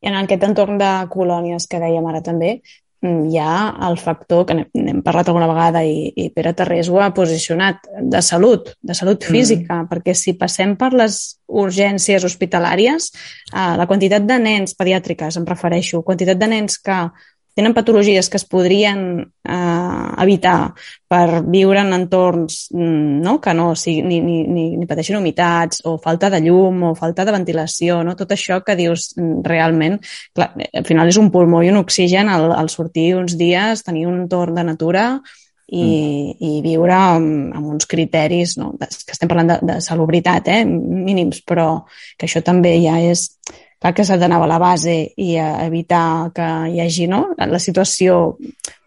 I 0.00 0.10
en 0.10 0.18
aquest 0.20 0.44
entorn 0.46 0.78
de 0.80 0.92
colònies 1.12 1.66
que 1.70 1.80
dèiem 1.82 2.06
ara 2.08 2.22
també, 2.24 2.60
mm, 3.02 3.26
hi 3.30 3.40
ha 3.40 3.54
el 3.88 3.98
factor 4.00 4.46
que 4.48 4.56
n'hem 4.56 5.02
parlat 5.04 5.28
alguna 5.28 5.48
vegada 5.50 5.84
i, 5.84 6.12
i 6.16 6.28
Pere 6.34 6.52
Terrés 6.56 6.88
ho 6.88 7.00
ha 7.00 7.10
posicionat, 7.16 7.84
de 8.00 8.22
salut, 8.22 8.72
de 8.80 8.96
salut 8.96 9.20
mm. 9.24 9.32
física, 9.32 9.82
mm. 9.82 9.90
perquè 9.92 10.14
si 10.14 10.36
passem 10.40 10.76
per 10.80 10.92
les 10.92 11.20
urgències 11.48 12.24
hospitalàries, 12.24 13.10
eh, 13.52 13.74
la 13.76 13.88
quantitat 13.90 14.24
de 14.24 14.38
nens 14.38 14.76
pediàtriques, 14.78 15.36
em 15.36 15.48
refereixo, 15.48 16.04
quantitat 16.06 16.40
de 16.40 16.48
nens 16.54 16.80
que 16.80 17.02
tenen 17.54 17.74
patologies 17.74 18.28
que 18.30 18.38
es 18.38 18.44
podrien 18.48 19.00
eh, 19.20 20.22
evitar 20.22 20.72
per 21.10 21.42
viure 21.46 21.82
en 21.82 21.92
entorns 21.96 22.68
mm, 22.72 23.18
no? 23.24 23.38
que 23.40 23.54
no 23.54 23.74
sigui, 23.74 24.04
ni, 24.06 24.20
ni, 24.24 24.38
ni, 24.46 24.64
ni 24.78 24.88
pateixin 24.88 25.18
humitats 25.18 25.82
o 25.84 25.96
falta 26.02 26.30
de 26.30 26.40
llum 26.44 26.82
o 26.90 26.94
falta 26.98 27.26
de 27.26 27.34
ventilació, 27.34 28.00
no? 28.06 28.16
tot 28.16 28.32
això 28.36 28.60
que 28.66 28.78
dius 28.78 29.10
mm, 29.16 29.42
realment, 29.46 29.98
clar, 30.36 30.52
al 30.56 30.86
final 30.88 31.10
és 31.10 31.20
un 31.20 31.30
pulmó 31.34 31.64
i 31.64 31.70
un 31.72 31.80
oxigen 31.82 32.30
al, 32.30 32.50
al 32.54 32.70
sortir 32.72 33.12
uns 33.18 33.36
dies, 33.40 33.84
tenir 33.86 34.06
un 34.10 34.22
entorn 34.24 34.56
de 34.56 34.66
natura 34.70 35.06
i, 35.70 35.82
mm. 35.82 36.36
i 36.46 36.52
viure 36.64 36.94
amb, 36.96 37.56
amb 37.56 37.74
uns 37.74 37.88
criteris, 37.90 38.56
no? 38.60 38.72
que 38.78 39.14
estem 39.14 39.30
parlant 39.30 39.54
de, 39.54 39.58
de 39.72 39.80
salubritat, 39.84 40.50
eh? 40.50 40.62
mínims, 40.66 41.42
però 41.46 41.84
que 42.18 42.28
això 42.28 42.42
també 42.46 42.76
ja 42.82 42.98
és 43.02 43.28
clar 43.80 43.94
que 43.96 44.04
s'ha 44.04 44.18
d'anar 44.20 44.42
a 44.42 44.48
la 44.48 44.58
base 44.60 44.94
i 45.16 45.34
a 45.40 45.64
evitar 45.64 46.30
que 46.36 46.46
hi 46.74 46.80
hagi 46.84 47.06
no? 47.08 47.22
la 47.38 47.60
situació, 47.62 48.36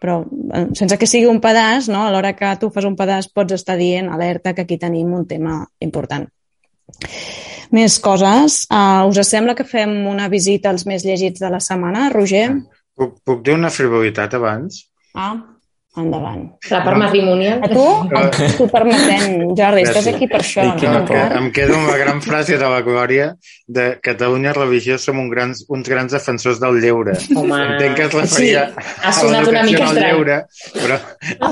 però 0.00 0.20
eh, 0.24 0.68
sense 0.78 0.98
que 0.98 1.08
sigui 1.10 1.26
un 1.30 1.40
pedaç, 1.42 1.90
no? 1.90 2.04
a 2.06 2.12
l'hora 2.14 2.34
que 2.38 2.52
tu 2.60 2.70
fas 2.70 2.86
un 2.86 2.94
pedaç 2.96 3.28
pots 3.34 3.56
estar 3.58 3.76
dient 3.80 4.12
alerta 4.14 4.54
que 4.54 4.62
aquí 4.62 4.78
tenim 4.78 5.12
un 5.12 5.26
tema 5.26 5.64
important. 5.80 6.28
Més 7.74 7.98
coses. 7.98 8.60
Uh, 8.70 9.08
us 9.10 9.18
sembla 9.26 9.56
que 9.58 9.66
fem 9.66 10.04
una 10.06 10.28
visita 10.30 10.70
als 10.70 10.86
més 10.86 11.02
llegits 11.02 11.42
de 11.42 11.50
la 11.50 11.58
setmana, 11.58 12.06
Roger? 12.12 12.46
Puc, 12.94 13.18
puc 13.26 13.42
dir 13.42 13.56
una 13.56 13.72
frivolitat 13.74 14.36
abans? 14.38 14.84
Ah, 15.18 15.34
Endavant. 15.94 16.48
La 16.72 16.80
part 16.82 16.98
matrimonial. 16.98 17.60
A 17.62 17.68
tu, 17.70 17.84
t'ho 18.56 18.64
permetem, 18.66 19.54
Jordi, 19.54 19.84
estàs 19.86 20.08
aquí 20.10 20.26
per 20.26 20.40
això. 20.42 20.64
No? 20.66 20.72
Em, 20.74 21.04
quedo, 21.06 21.38
em 21.38 21.46
quedo 21.54 21.76
amb 21.78 21.86
la 21.92 21.98
gran 22.00 22.18
frase 22.24 22.56
de 22.58 22.66
la 22.72 22.80
Glòria 22.82 23.28
de 23.70 23.84
Catalunya 24.02 24.56
Religió 24.56 24.98
som 24.98 25.20
un 25.22 25.28
grans, 25.30 25.62
uns 25.70 25.86
grans 25.88 26.10
defensors 26.16 26.58
del 26.58 26.80
lleure. 26.82 27.14
Home, 27.36 27.60
Entenc 27.76 27.94
que 28.00 28.08
es 28.08 28.16
referia 28.16 28.66
sí, 28.72 28.86
ha 29.06 29.14
sonat 29.20 29.46
una 29.52 29.62
mica 29.62 29.86
estrany. 29.86 30.10
Lleure, 30.10 30.40
però 30.74 30.98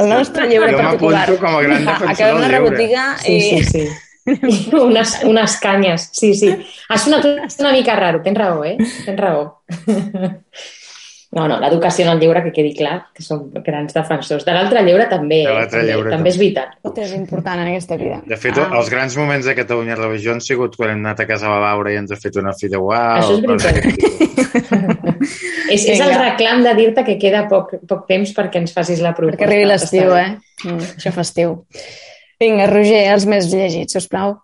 el 0.01 0.09
nostre 0.11 0.51
lleure 0.51 0.75
jo 0.75 0.83
particular. 0.83 1.25
Jo 1.31 1.39
com 1.39 1.55
a 1.61 1.63
gran 1.69 1.87
defensor 1.87 2.15
Acabem 2.17 2.35
del 2.35 2.43
la 2.43 2.49
lleure. 2.49 2.59
rebotiga 2.59 3.07
i... 3.23 3.41
Sí, 3.41 3.65
sí, 3.71 3.87
sí. 4.27 4.71
unes, 4.83 5.17
unes 5.27 5.57
canyes, 5.63 6.11
sí, 6.19 6.35
sí. 6.35 6.51
Ha 6.91 6.99
sonat 6.99 7.31
una 7.63 7.73
mica 7.79 7.95
raro, 7.95 8.27
tens 8.27 8.39
raó, 8.43 8.65
eh? 8.67 8.77
Tens 9.07 9.19
raó. 9.23 9.63
No, 11.33 11.47
no, 11.49 11.57
l'educació 11.63 12.05
en 12.05 12.11
el 12.13 12.19
lleure, 12.21 12.43
que 12.45 12.51
quedi 12.53 12.75
clar, 12.77 13.07
que 13.17 13.23
som 13.25 13.47
grans 13.65 13.95
defensors. 13.97 14.45
De 14.45 14.53
l'altre 14.53 14.83
lleure 14.85 15.07
també, 15.09 15.39
De 15.47 15.55
l'altre 15.57 15.79
també, 15.79 15.89
lleure 15.89 16.13
també 16.13 16.29
és 16.29 16.37
vital. 16.37 16.75
Tot 16.85 16.99
és 17.01 17.15
important 17.17 17.63
en 17.63 17.71
aquesta 17.71 17.97
vida. 17.97 18.19
De 18.29 18.37
fet, 18.37 18.61
ah. 18.61 18.69
els 18.77 18.91
grans 18.93 19.17
moments 19.17 19.49
de 19.49 19.55
Catalunya 19.57 19.97
Religió 19.97 20.35
han 20.35 20.45
sigut 20.45 20.77
quan 20.77 20.93
hem 20.93 21.01
anat 21.01 21.25
a 21.25 21.29
casa 21.31 21.49
de 21.49 21.55
la 21.55 21.63
Laura 21.71 21.95
i 21.95 21.97
ens 22.03 22.13
ha 22.13 22.21
fet 22.21 22.37
una 22.43 22.53
fideuà. 22.59 23.01
Això 23.23 23.39
és 23.39 23.43
veritat. 23.49 23.81
és, 25.75 25.89
és 25.97 26.05
el 26.05 26.15
reclam 26.21 26.67
de 26.69 26.77
dir-te 26.77 27.09
que 27.09 27.17
queda 27.25 27.47
poc, 27.49 27.79
poc 27.89 28.05
temps 28.13 28.37
perquè 28.37 28.61
ens 28.61 28.77
facis 28.77 29.01
la 29.01 29.17
proposta. 29.17 29.41
Perquè 29.41 29.49
arribi 29.49 29.73
l'estiu, 29.73 30.13
eh? 30.13 30.37
Mm, 30.69 30.95
això 31.01 31.17
fa 31.17 31.25
estiu. 31.25 31.63
Vinga, 32.43 32.69
Roger, 32.69 33.07
els 33.17 33.25
més 33.25 33.49
llegits, 33.49 33.97
sisplau. 33.97 34.37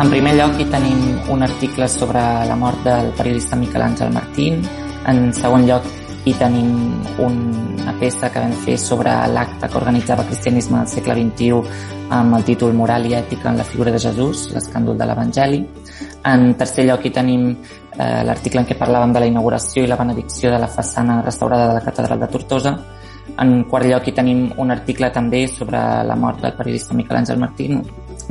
En 0.00 0.08
primer 0.08 0.32
lloc, 0.38 0.56
hi 0.56 0.64
tenim 0.72 1.00
un 1.28 1.44
article 1.44 1.84
sobre 1.92 2.22
la 2.48 2.56
mort 2.56 2.80
del 2.88 3.12
periodista 3.18 3.58
Miquel 3.60 3.84
Àngel 3.84 4.14
Martín, 4.14 4.62
en 5.08 5.32
segon 5.32 5.66
lloc, 5.68 5.86
hi 6.28 6.34
tenim 6.36 7.00
una 7.24 7.94
peça 8.00 8.28
que 8.28 8.42
vam 8.42 8.52
fer 8.64 8.76
sobre 8.78 9.12
l'acte 9.32 9.68
que 9.68 9.78
organitzava 9.78 10.26
Cristianisme 10.28 10.82
del 10.82 10.90
segle 10.92 11.16
XXI 11.16 11.62
amb 12.12 12.36
el 12.36 12.44
títol 12.44 12.74
Moral 12.76 13.06
i 13.08 13.14
ètica 13.16 13.48
en 13.50 13.56
la 13.56 13.64
figura 13.64 13.92
de 13.94 14.02
Jesús, 14.02 14.50
l'escàndol 14.52 14.98
de 14.98 15.06
l'Evangeli. 15.08 15.62
En 16.28 16.52
tercer 16.60 16.84
lloc 16.84 17.06
hi 17.06 17.14
tenim 17.14 17.46
eh, 17.54 18.22
l'article 18.26 18.60
en 18.60 18.68
què 18.68 18.76
parlàvem 18.76 19.14
de 19.14 19.24
la 19.24 19.30
inauguració 19.30 19.84
i 19.84 19.88
la 19.88 19.96
benedicció 19.96 20.52
de 20.52 20.60
la 20.60 20.68
façana 20.68 21.22
restaurada 21.22 21.70
de 21.70 21.78
la 21.78 21.84
catedral 21.86 22.20
de 22.20 22.28
Tortosa. 22.34 22.76
En 23.40 23.62
quart 23.70 23.88
lloc 23.88 24.08
hi 24.08 24.16
tenim 24.16 24.48
un 24.58 24.74
article 24.74 25.08
també 25.14 25.46
sobre 25.48 25.80
la 26.04 26.16
mort 26.16 26.42
del 26.44 26.56
periodista 26.58 26.98
Miquel 26.98 27.22
Àngel 27.22 27.40
Martín, 27.40 27.80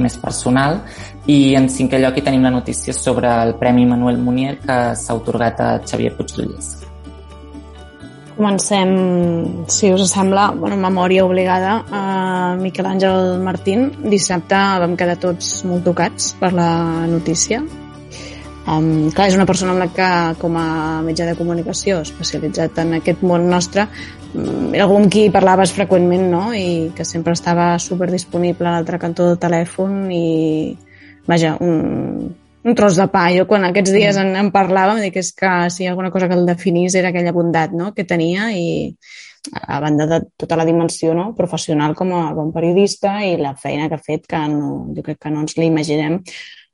més 0.02 0.18
personal, 0.20 0.82
i 1.28 1.56
en 1.60 1.70
cinquè 1.70 2.00
lloc 2.02 2.18
hi 2.18 2.26
tenim 2.26 2.46
la 2.48 2.54
notícia 2.56 2.96
sobre 2.96 3.32
el 3.44 3.56
Premi 3.62 3.86
Manuel 3.86 4.18
Munier 4.18 4.58
que 4.64 4.78
s'ha 4.96 5.18
otorgat 5.18 5.60
a 5.62 5.74
Xavier 5.86 6.16
Puigdollers. 6.18 6.78
Comencem, 8.40 9.66
si 9.68 9.90
us 9.92 10.14
sembla, 10.14 10.54
bueno, 10.56 10.78
memòria 10.80 11.26
obligada 11.28 11.82
a 11.92 12.56
Miquel 12.56 12.88
Àngel 12.88 13.36
Martín. 13.44 13.90
Dissabte 14.00 14.56
vam 14.80 14.96
quedar 14.96 15.18
tots 15.20 15.66
molt 15.68 15.84
tocats 15.84 16.32
per 16.40 16.54
la 16.56 16.70
notícia. 17.12 17.60
Um, 18.70 19.10
clar, 19.12 19.28
és 19.28 19.36
una 19.36 19.48
persona 19.50 19.74
amb 19.74 19.84
la 19.84 19.90
que, 19.92 20.08
com 20.40 20.56
a 20.56 21.02
metge 21.04 21.28
de 21.28 21.36
comunicació 21.36 22.00
especialitzat 22.06 22.80
en 22.84 22.96
aquest 23.00 23.24
món 23.28 23.48
nostre, 23.52 23.90
era 24.34 24.84
algú 24.86 25.00
amb 25.00 25.10
qui 25.12 25.30
parlaves 25.34 25.74
freqüentment, 25.74 26.28
no? 26.30 26.44
I 26.54 26.92
que 26.96 27.06
sempre 27.06 27.34
estava 27.34 27.72
super 27.80 28.10
disponible 28.12 28.70
a 28.70 28.76
l'altre 28.78 29.00
cantó 29.02 29.26
del 29.26 29.40
telèfon 29.42 30.12
i, 30.14 30.78
vaja, 31.28 31.56
un, 31.62 32.30
un 32.64 32.76
tros 32.76 33.00
de 33.00 33.08
pa. 33.10 33.30
Jo 33.34 33.48
quan 33.50 33.66
aquests 33.70 33.96
dies 33.96 34.20
en, 34.22 34.36
en 34.38 34.52
parlàvem, 34.54 35.02
dic 35.06 35.18
és 35.22 35.32
que 35.38 35.56
si 35.74 35.88
alguna 35.88 36.12
cosa 36.12 36.30
que 36.30 36.38
el 36.38 36.46
definís 36.50 36.96
era 37.00 37.10
aquella 37.14 37.34
bondat 37.34 37.74
no? 37.74 37.94
que 37.96 38.06
tenia 38.06 38.52
i 38.54 38.70
a 39.56 39.80
banda 39.80 40.06
de 40.06 40.20
tota 40.38 40.58
la 40.60 40.66
dimensió 40.68 41.14
no? 41.16 41.32
professional 41.36 41.96
com 41.96 42.12
a 42.14 42.30
bon 42.36 42.52
periodista 42.54 43.20
i 43.26 43.38
la 43.40 43.56
feina 43.58 43.88
que 43.90 43.98
ha 43.98 44.04
fet, 44.04 44.28
que 44.30 44.42
no, 44.52 44.90
jo 44.96 45.06
crec 45.06 45.22
que 45.24 45.32
no 45.34 45.46
ens 45.46 45.58
l'imaginem, 45.58 46.20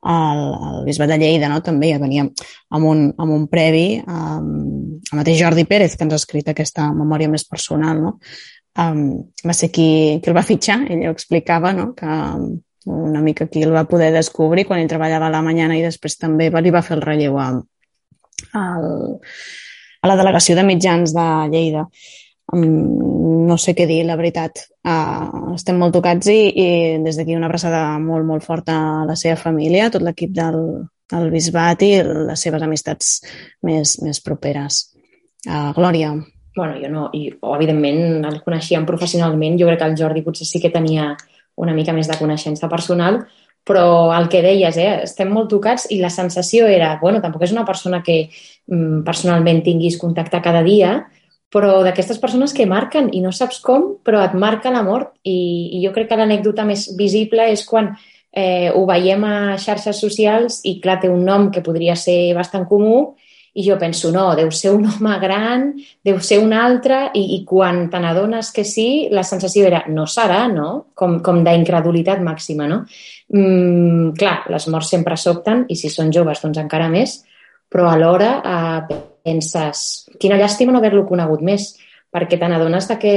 el, 0.06 0.42
el 0.70 0.84
bisbe 0.86 1.06
de 1.10 1.18
Lleida 1.18 1.48
no? 1.50 1.60
també 1.64 1.90
ja 1.92 2.02
venia 2.02 2.26
amb 2.26 2.88
un, 2.88 3.06
amb 3.18 3.32
un 3.34 3.46
previ, 3.52 4.02
um, 4.06 5.00
el 5.00 5.18
mateix 5.20 5.40
Jordi 5.40 5.66
Pérez, 5.68 5.96
que 5.96 6.06
ens 6.06 6.14
ha 6.14 6.20
escrit 6.20 6.48
aquesta 6.50 6.88
memòria 6.94 7.30
més 7.32 7.46
personal, 7.48 8.02
no? 8.02 8.16
um, 8.78 9.02
va 9.46 9.56
ser 9.56 9.70
qui, 9.74 9.88
qui 10.22 10.32
el 10.32 10.36
va 10.36 10.46
fitxar, 10.46 10.82
ell 10.90 11.06
ho 11.08 11.14
explicava, 11.14 11.72
no? 11.76 11.92
que 11.98 12.18
una 12.86 13.22
mica 13.22 13.48
qui 13.50 13.64
el 13.66 13.74
va 13.74 13.86
poder 13.90 14.12
descobrir 14.14 14.66
quan 14.66 14.80
ell 14.80 14.90
treballava 14.90 15.26
a 15.26 15.34
la 15.34 15.42
mañana 15.42 15.78
i 15.78 15.82
després 15.82 16.18
també 16.20 16.50
li 16.50 16.74
va 16.74 16.84
fer 16.86 16.96
el 16.96 17.02
relleu 17.02 17.38
a, 17.42 17.48
a, 18.54 18.62
a 18.62 20.12
la 20.12 20.18
delegació 20.20 20.54
de 20.54 20.66
mitjans 20.68 21.14
de 21.16 21.26
Lleida. 21.50 21.88
No 22.54 23.56
sé 23.58 23.74
què 23.74 23.88
dir, 23.90 24.04
la 24.06 24.14
veritat. 24.18 24.60
Uh, 24.86 25.54
estem 25.56 25.80
molt 25.80 25.96
tocats 25.96 26.28
i, 26.30 26.38
i 26.54 26.66
des 27.02 27.18
d'aquí 27.18 27.34
una 27.34 27.48
abraçada 27.50 27.98
molt, 27.98 28.26
molt 28.28 28.46
forta 28.46 28.76
a 29.00 29.06
la 29.08 29.16
seva 29.18 29.34
família, 29.40 29.88
a 29.88 29.94
tot 29.94 30.04
l'equip 30.06 30.30
del, 30.36 30.60
del 31.10 31.30
Bisbat 31.32 31.82
i 31.82 31.90
les 32.02 32.46
seves 32.46 32.62
amistats 32.62 33.16
més, 33.66 33.96
més 34.02 34.22
properes. 34.22 34.84
Uh, 35.46 35.72
Glòria. 35.74 36.14
Bueno, 36.56 36.78
jo 36.80 36.88
no, 36.88 37.08
i, 37.12 37.26
o, 37.34 37.56
evidentment 37.58 38.24
el 38.30 38.38
coneixíem 38.44 38.86
professionalment, 38.88 39.58
jo 39.60 39.66
crec 39.68 39.82
que 39.82 39.90
el 39.90 39.98
Jordi 39.98 40.22
potser 40.24 40.46
sí 40.48 40.62
que 40.62 40.72
tenia 40.72 41.10
una 41.60 41.74
mica 41.76 41.92
més 41.96 42.08
de 42.08 42.16
coneixença 42.16 42.70
personal, 42.70 43.24
però 43.66 44.14
el 44.14 44.28
que 44.30 44.40
deies, 44.44 44.78
eh, 44.78 45.02
estem 45.04 45.32
molt 45.34 45.50
tocats 45.50 45.88
i 45.90 45.98
la 46.00 46.10
sensació 46.14 46.68
era, 46.70 46.94
bueno, 47.02 47.20
tampoc 47.20 47.42
és 47.42 47.52
una 47.52 47.66
persona 47.66 48.00
que 48.06 48.28
mm, 48.70 49.02
personalment 49.04 49.64
tinguis 49.66 49.98
contacte 49.98 50.40
cada 50.44 50.62
dia, 50.62 51.00
però 51.56 51.80
d'aquestes 51.86 52.20
persones 52.20 52.52
que 52.52 52.68
marquen 52.68 53.08
i 53.16 53.22
no 53.24 53.32
saps 53.32 53.62
com, 53.64 53.94
però 54.04 54.20
et 54.26 54.36
marca 54.36 54.72
la 54.72 54.84
mort. 54.84 55.14
I, 55.24 55.38
i 55.78 55.84
jo 55.86 55.94
crec 55.96 56.10
que 56.10 56.20
l'anècdota 56.20 56.68
més 56.68 56.90
visible 56.98 57.48
és 57.48 57.64
quan 57.64 57.94
eh, 58.36 58.68
ho 58.68 58.84
veiem 58.88 59.24
a 59.24 59.36
xarxes 59.60 60.02
socials 60.04 60.60
i, 60.68 60.76
clar, 60.82 61.00
té 61.00 61.08
un 61.08 61.24
nom 61.24 61.48
que 61.50 61.64
podria 61.64 61.96
ser 61.96 62.34
bastant 62.36 62.68
comú 62.68 63.14
i 63.56 63.64
jo 63.64 63.78
penso, 63.80 64.10
no, 64.12 64.26
deu 64.36 64.50
ser 64.52 64.74
un 64.76 64.84
home 64.90 65.14
gran, 65.22 65.70
deu 66.04 66.20
ser 66.20 66.42
un 66.44 66.52
altre, 66.52 67.06
i, 67.16 67.22
i 67.38 67.44
quan 67.48 67.86
te 67.92 68.00
n'adones 68.02 68.52
que 68.52 68.66
sí, 68.68 69.08
la 69.08 69.24
sensació 69.24 69.64
era, 69.70 69.80
no 69.88 70.04
serà, 70.10 70.42
no? 70.52 70.92
Com, 70.94 71.22
com 71.24 71.40
d'incredulitat 71.46 72.20
màxima, 72.24 72.68
no? 72.68 72.82
Mm, 73.32 74.12
clar, 74.20 74.42
les 74.52 74.68
morts 74.68 74.92
sempre 74.92 75.16
sobten, 75.16 75.64
i 75.72 75.78
si 75.80 75.88
són 75.92 76.12
joves, 76.12 76.44
doncs 76.44 76.60
encara 76.60 76.90
més, 76.92 77.22
però 77.72 77.88
alhora 77.88 78.34
eh, 78.44 79.00
penses, 79.24 80.05
quina 80.20 80.38
llàstima 80.40 80.72
no 80.72 80.80
haver-lo 80.82 81.06
conegut 81.08 81.42
més, 81.44 81.74
perquè 82.12 82.38
te 82.38 82.48
n'adones 82.48 82.88
que 83.00 83.16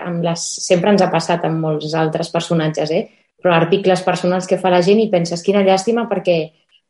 amb 0.00 0.24
les... 0.26 0.46
sempre 0.66 0.90
ens 0.90 1.02
ha 1.02 1.10
passat 1.12 1.44
amb 1.46 1.60
molts 1.62 1.94
altres 1.94 2.32
personatges, 2.34 2.90
eh? 2.90 3.04
però 3.40 3.54
articles 3.56 4.02
personals 4.04 4.46
que 4.46 4.58
fa 4.60 4.72
la 4.72 4.82
gent 4.84 5.00
i 5.00 5.08
penses, 5.08 5.42
quina 5.42 5.64
llàstima 5.64 6.08
perquè 6.10 6.40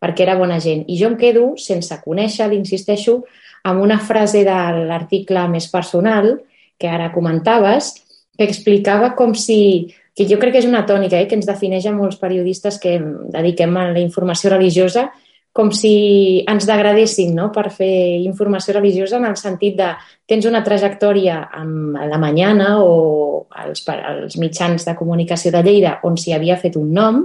perquè 0.00 0.24
era 0.24 0.38
bona 0.38 0.58
gent. 0.60 0.86
I 0.88 0.96
jo 0.98 1.10
em 1.12 1.16
quedo, 1.20 1.52
sense 1.60 1.94
conèixer, 2.02 2.48
insisteixo, 2.56 3.20
amb 3.68 3.84
una 3.84 3.98
frase 4.00 4.42
de 4.46 4.58
l'article 4.88 5.44
més 5.52 5.68
personal, 5.68 6.38
que 6.80 6.88
ara 6.88 7.10
comentaves, 7.12 7.92
que 8.36 8.46
explicava 8.48 9.12
com 9.16 9.34
si, 9.36 9.92
que 10.16 10.24
jo 10.24 10.40
crec 10.40 10.56
que 10.56 10.62
és 10.62 10.68
una 10.68 10.86
tònica 10.88 11.20
eh, 11.20 11.26
que 11.28 11.36
ens 11.36 11.48
defineix 11.48 11.84
a 11.86 11.92
molts 11.92 12.16
periodistes 12.16 12.80
que 12.80 12.96
dediquem 13.36 13.76
a 13.76 13.90
la 13.92 14.00
informació 14.00 14.54
religiosa, 14.54 15.10
com 15.52 15.72
si 15.74 16.44
ens 16.48 16.66
degradessin 16.68 17.34
no? 17.34 17.48
per 17.50 17.70
fer 17.74 18.20
informació 18.22 18.76
religiosa 18.76 19.18
en 19.18 19.26
el 19.26 19.36
sentit 19.36 19.76
de 19.80 19.90
tens 20.30 20.46
una 20.46 20.62
trajectòria 20.66 21.40
amb 21.58 21.98
la 21.98 22.20
Mañana 22.22 22.76
o 22.84 23.46
els, 23.64 23.82
els 23.90 24.38
mitjans 24.38 24.86
de 24.86 24.94
comunicació 24.98 25.50
de 25.50 25.64
Lleida 25.66 25.98
on 26.06 26.16
s'hi 26.20 26.36
havia 26.36 26.58
fet 26.60 26.78
un 26.78 26.92
nom 26.94 27.22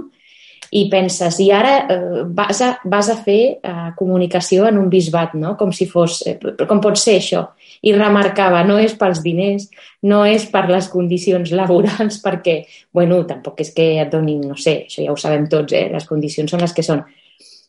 i 0.74 0.88
penses, 0.90 1.38
i 1.40 1.50
ara 1.54 1.74
eh, 1.86 2.22
vas, 2.34 2.60
a, 2.64 2.72
vas 2.84 3.08
a 3.12 3.16
fer 3.22 3.40
eh, 3.62 3.90
comunicació 3.98 4.66
en 4.66 4.80
un 4.80 4.88
bisbat, 4.90 5.36
no? 5.38 5.54
com 5.56 5.70
si 5.72 5.86
fos, 5.86 6.18
eh, 6.26 6.36
com 6.66 6.80
pot 6.82 6.98
ser 6.98 7.20
això? 7.20 7.44
I 7.86 7.92
remarcava, 7.94 8.64
no 8.66 8.80
és 8.82 8.96
pels 8.98 9.20
diners, 9.22 9.68
no 10.10 10.24
és 10.26 10.48
per 10.50 10.64
les 10.70 10.88
condicions 10.90 11.52
laborals, 11.54 12.18
perquè, 12.24 12.56
bueno, 12.94 13.22
tampoc 13.28 13.62
és 13.62 13.70
que 13.76 13.92
et 14.02 14.10
donin, 14.10 14.42
no 14.50 14.58
sé, 14.58 14.80
això 14.88 15.06
ja 15.06 15.14
ho 15.14 15.20
sabem 15.20 15.46
tots, 15.52 15.76
eh? 15.76 15.86
les 15.92 16.08
condicions 16.08 16.50
són 16.50 16.64
les 16.64 16.74
que 16.74 16.84
són, 16.86 17.04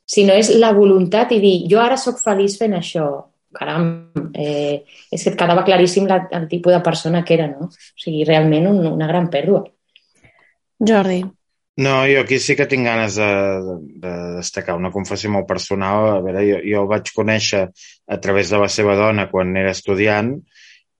sinó 0.07 0.35
és 0.39 0.53
la 0.55 0.71
voluntat 0.75 1.33
i 1.35 1.41
dir, 1.43 1.55
jo 1.71 1.81
ara 1.83 1.97
sóc 1.99 2.21
feliç 2.23 2.57
fent 2.59 2.77
això, 2.77 3.07
caram, 3.57 3.87
eh, 4.33 4.83
és 5.11 5.23
que 5.23 5.33
et 5.33 5.39
quedava 5.39 5.65
claríssim 5.67 6.07
la, 6.07 6.21
el 6.37 6.47
tipus 6.51 6.75
de 6.75 6.83
persona 6.85 7.23
que 7.25 7.35
era, 7.35 7.47
no? 7.51 7.67
O 7.71 8.03
sigui, 8.03 8.23
realment 8.27 8.69
un, 8.71 8.85
una 8.93 9.09
gran 9.09 9.29
pèrdua. 9.33 9.65
Jordi. 10.79 11.23
No, 11.77 11.97
jo 12.09 12.21
aquí 12.23 12.39
sí 12.41 12.55
que 12.57 12.65
tinc 12.65 12.87
ganes 12.89 13.19
de, 13.19 13.29
de 14.01 14.13
destacar 14.39 14.77
una 14.77 14.89
confessió 14.93 15.29
molt 15.29 15.45
personal. 15.49 16.07
A 16.15 16.21
veure, 16.25 16.41
jo, 16.47 16.61
jo 16.65 16.85
el 16.85 16.89
vaig 16.89 17.11
conèixer 17.13 17.67
a 17.69 18.17
través 18.21 18.49
de 18.49 18.61
la 18.63 18.69
seva 18.73 18.95
dona 18.97 19.27
quan 19.29 19.53
era 19.61 19.75
estudiant 19.75 20.33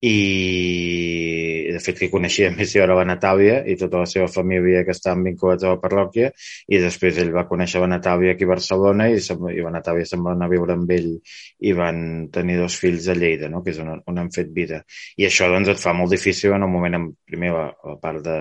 i 0.06 1.72
de 1.74 1.80
fet 1.82 1.98
que 2.02 2.10
coneixia 2.14 2.52
més 2.54 2.70
jo 2.74 2.84
era 2.84 2.96
la 2.98 3.06
Natàlia 3.08 3.62
i 3.70 3.76
tota 3.80 4.04
la 4.04 4.10
seva 4.10 4.28
família 4.30 4.84
que 4.86 4.94
estaven 4.94 5.24
vinculats 5.26 5.66
a 5.66 5.74
la 5.74 5.80
parròquia 5.82 6.30
i 6.70 6.82
després 6.82 7.18
ell 7.22 7.32
va 7.34 7.48
conèixer 7.50 7.82
la 7.82 7.90
Natàlia 7.90 8.36
aquí 8.36 8.46
a 8.46 8.52
Barcelona 8.52 9.08
i, 9.10 9.18
i 9.18 9.66
la 9.66 9.74
Natàlia 9.74 10.06
se'n 10.06 10.22
va 10.26 10.36
anar 10.36 10.50
a 10.50 10.54
viure 10.54 10.76
amb 10.78 10.94
ell 10.94 11.10
i 11.18 11.74
van 11.78 12.00
tenir 12.34 12.60
dos 12.62 12.78
fills 12.78 13.08
a 13.10 13.18
Lleida, 13.18 13.50
no? 13.50 13.64
que 13.66 13.74
és 13.74 13.82
on, 13.82 13.96
on 14.06 14.22
han 14.22 14.30
fet 14.34 14.54
vida. 14.54 14.84
I 15.18 15.28
això 15.30 15.50
doncs 15.54 15.74
et 15.74 15.82
fa 15.82 15.96
molt 15.98 16.14
difícil 16.14 16.54
en 16.54 16.68
el 16.68 16.72
moment, 16.72 17.00
en, 17.00 17.10
primer 17.26 17.54
la, 17.56 17.66
la 17.90 17.98
part 18.02 18.22
de, 18.26 18.38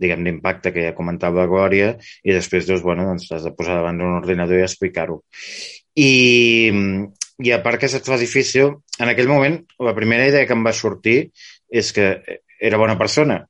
diguem, 0.00 0.24
d'impacte 0.28 0.74
que 0.74 0.84
ja 0.90 0.96
comentava 0.96 1.48
Glòria 1.48 1.94
i 2.22 2.36
després 2.36 2.68
dius, 2.68 2.84
bueno, 2.84 3.08
doncs 3.08 3.30
t'has 3.30 3.48
de 3.48 3.54
posar 3.56 3.80
davant 3.80 3.96
d'un 4.00 4.20
ordinador 4.20 4.60
i 4.60 4.66
explicar-ho. 4.68 5.22
I, 5.98 6.10
i 7.44 7.52
a 7.54 7.60
part 7.62 7.80
que 7.80 7.90
se't 7.90 8.06
fa 8.08 8.18
difícil, 8.18 8.76
en 8.98 9.12
aquell 9.12 9.30
moment 9.30 9.60
la 9.84 9.94
primera 9.94 10.26
idea 10.26 10.46
que 10.46 10.56
em 10.56 10.64
va 10.66 10.74
sortir 10.74 11.18
és 11.70 11.92
que 11.94 12.08
era 12.58 12.80
bona 12.80 12.98
persona. 12.98 13.44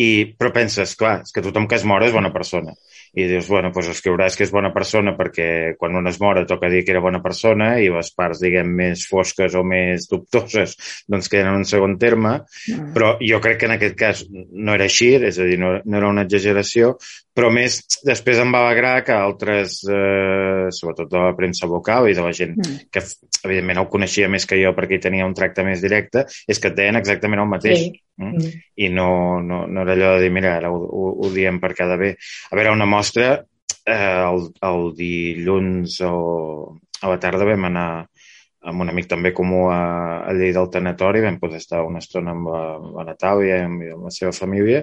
I, 0.00 0.32
però 0.38 0.52
penses, 0.54 0.94
clar, 0.98 1.20
és 1.26 1.34
que 1.34 1.42
tothom 1.44 1.66
que 1.68 1.76
es 1.78 1.84
mor 1.86 2.02
és 2.06 2.14
bona 2.14 2.30
persona 2.34 2.74
i 3.12 3.26
dius, 3.26 3.48
bueno, 3.50 3.72
doncs 3.74 3.90
escriuràs 3.90 4.36
que 4.38 4.44
és 4.46 4.52
bona 4.54 4.70
persona 4.74 5.16
perquè 5.18 5.74
quan 5.78 5.96
un 5.98 6.06
es 6.06 6.20
mora 6.22 6.44
toca 6.46 6.70
dir 6.70 6.84
que 6.84 6.92
era 6.94 7.02
bona 7.02 7.18
persona 7.22 7.72
i 7.82 7.88
les 7.90 8.12
parts, 8.14 8.42
diguem, 8.42 8.70
més 8.80 9.02
fosques 9.10 9.56
o 9.58 9.64
més 9.66 10.06
dubtoses, 10.10 10.76
doncs 11.10 11.30
queden 11.32 11.50
en 11.50 11.62
un 11.62 11.66
segon 11.66 11.96
terme, 11.98 12.36
mm. 12.70 12.92
però 12.94 13.16
jo 13.18 13.40
crec 13.42 13.60
que 13.60 13.70
en 13.70 13.76
aquest 13.76 13.98
cas 13.98 14.22
no 14.30 14.76
era 14.78 14.86
així, 14.86 15.16
és 15.18 15.40
a 15.42 15.48
dir, 15.48 15.58
no, 15.58 15.74
no 15.82 15.98
era 15.98 16.12
una 16.12 16.26
exageració, 16.28 16.94
però 17.36 17.50
més 17.54 17.78
després 18.06 18.40
em 18.42 18.50
va 18.52 18.64
alegrar 18.66 19.04
que 19.06 19.14
altres, 19.14 19.78
eh, 19.86 20.68
sobretot 20.74 21.10
de 21.10 21.20
la 21.22 21.34
premsa 21.38 21.68
local 21.70 22.08
i 22.10 22.16
de 22.16 22.24
la 22.24 22.32
gent 22.36 22.56
mm. 22.58 22.88
que 22.90 23.02
evidentment 23.44 23.82
el 23.82 23.88
coneixia 23.92 24.28
més 24.32 24.46
que 24.48 24.58
jo 24.60 24.72
perquè 24.76 24.98
hi 24.98 25.04
tenia 25.06 25.28
un 25.28 25.36
tracte 25.36 25.64
més 25.66 25.82
directe, 25.84 26.26
és 26.26 26.58
que 26.58 26.72
et 26.72 26.78
deien 26.78 26.98
exactament 26.98 27.44
el 27.44 27.50
mateix. 27.52 27.86
Sí. 27.86 28.02
Mm? 28.20 28.34
Mm. 28.34 28.64
I 28.84 28.90
no, 28.96 29.10
no, 29.46 29.62
no 29.70 29.86
era 29.86 29.96
allò 29.96 30.16
de 30.16 30.26
dir, 30.26 30.32
mira, 30.34 30.56
ara 30.58 30.72
ho, 30.74 30.82
ho, 30.82 31.12
ho 31.22 31.32
diem 31.34 31.60
per 31.62 31.72
cada 31.78 31.96
bé. 32.00 32.16
A 32.50 32.58
veure, 32.58 32.74
una 32.74 32.88
mostra, 32.90 33.32
eh, 33.86 34.00
el, 34.26 34.50
el 34.66 34.90
dilluns 34.98 36.00
o 36.06 36.14
a 37.00 37.14
la 37.14 37.20
tarda 37.22 37.48
vam 37.48 37.70
anar 37.70 37.90
amb 38.60 38.82
un 38.84 38.90
amic 38.92 39.06
també 39.08 39.32
comú 39.32 39.70
a, 39.72 39.80
a 40.20 40.34
Lleida 40.36 40.60
del 40.60 40.68
Tanatori, 40.74 41.22
vam 41.24 41.38
poder 41.40 41.62
estar 41.62 41.80
una 41.86 42.02
estona 42.02 42.34
amb 42.34 42.50
la, 42.52 42.64
amb 42.76 42.98
la 42.98 43.06
Natàlia 43.08 43.62
i 43.62 43.64
amb, 43.64 43.86
amb 43.94 44.10
la 44.10 44.12
seva 44.12 44.34
família, 44.36 44.82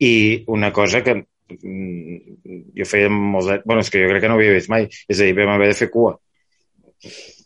i 0.00 0.12
una 0.48 0.72
cosa 0.72 1.02
que 1.04 1.18
jo 1.50 2.88
feia 2.88 3.10
molts 3.12 3.50
anys, 3.54 3.64
bueno, 3.66 3.84
és 3.84 3.90
que 3.92 4.02
jo 4.02 4.10
crec 4.10 4.24
que 4.24 4.32
no 4.32 4.36
havia 4.38 4.56
vist 4.56 4.70
mai, 4.72 4.88
és 5.08 5.18
a 5.18 5.26
dir, 5.26 5.36
vam 5.38 5.54
haver 5.54 5.70
de 5.72 5.78
fer 5.78 5.90
cua, 5.92 6.16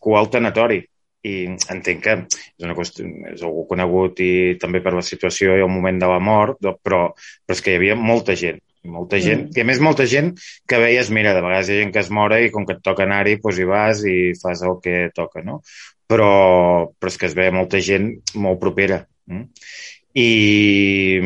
cua 0.03 0.21
al 0.21 0.31
tanatori, 0.33 0.83
i 1.25 1.35
entenc 1.73 2.03
que 2.05 2.15
és, 2.19 2.45
una 2.67 2.77
qüestió, 2.77 3.07
és 3.33 3.43
algú 3.43 3.65
conegut 3.71 4.21
i 4.21 4.33
també 4.61 4.83
per 4.85 4.93
la 4.97 5.05
situació 5.05 5.57
i 5.57 5.65
el 5.65 5.73
moment 5.73 5.99
de 6.03 6.11
la 6.11 6.21
mort, 6.21 6.61
però, 6.61 6.77
però 6.85 7.55
és 7.57 7.65
que 7.65 7.73
hi 7.73 7.81
havia 7.81 7.97
molta 7.97 8.37
gent, 8.37 8.61
molta 8.85 9.21
gent, 9.23 9.47
mm. 9.47 9.57
i 9.57 9.65
a 9.65 9.69
més 9.71 9.81
molta 9.81 10.07
gent 10.11 10.35
que 10.69 10.81
veies, 10.83 11.11
mira, 11.17 11.33
de 11.37 11.43
vegades 11.45 11.71
hi 11.71 11.79
ha 11.79 11.83
gent 11.83 11.95
que 11.95 12.03
es 12.05 12.13
mora 12.13 12.43
i 12.45 12.53
com 12.53 12.69
que 12.69 12.77
et 12.77 12.85
toca 12.85 13.07
anar-hi, 13.09 13.39
doncs 13.41 13.61
hi 13.61 13.69
vas 13.71 14.05
i 14.05 14.19
fas 14.41 14.63
el 14.69 14.79
que 14.85 15.09
toca, 15.17 15.43
no? 15.47 15.63
Però, 16.11 16.31
però 17.01 17.13
és 17.13 17.17
que 17.21 17.31
es 17.31 17.37
veia 17.37 17.55
molta 17.55 17.81
gent 17.81 18.11
molt 18.37 18.61
propera. 18.61 19.01
Mm? 19.25 19.49
I, 20.15 21.21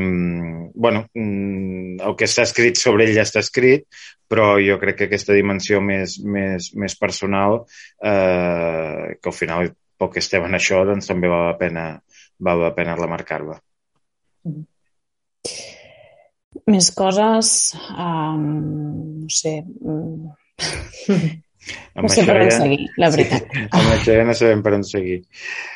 bueno, 0.74 1.05
mm, 1.12 1.98
el 2.01 2.14
que 2.16 2.29
està 2.29 2.44
escrit 2.46 2.81
sobre 2.81 3.05
ell 3.05 3.14
ja 3.16 3.27
està 3.27 3.42
escrit, 3.44 3.85
però 4.29 4.55
jo 4.61 4.79
crec 4.81 4.96
que 4.98 5.09
aquesta 5.09 5.37
dimensió 5.37 5.81
més, 5.85 6.18
més, 6.24 6.70
més 6.77 6.96
personal, 7.01 7.62
eh, 8.05 9.16
que 9.20 9.33
al 9.33 9.37
final 9.37 9.72
pel 9.98 10.12
que 10.14 10.22
estem 10.22 10.46
en 10.46 10.57
això, 10.57 10.85
doncs 10.87 11.11
també 11.11 11.31
val 11.31 11.48
la 11.51 11.57
pena, 11.61 11.87
val 12.38 12.62
la 12.62 12.72
pena 12.77 12.96
remarcar-la. 12.96 13.59
Mm. 14.48 14.64
Més 16.68 16.90
coses, 16.96 17.51
um, 17.92 18.46
no 19.24 19.33
sé, 19.33 19.59
um, 19.81 20.31
Amb 21.99 22.07
no 22.07 22.11
sé 22.12 22.25
per 22.25 22.37
on 22.38 22.49
ja... 22.49 22.57
seguir, 22.62 22.87
la 23.01 23.11
veritat. 23.12 23.51
amb 23.66 23.90
això 23.97 24.14
ja 24.16 24.25
no 24.29 24.37
sabem 24.38 24.62
per 24.64 24.73
on 24.79 24.85
seguir. 24.87 25.18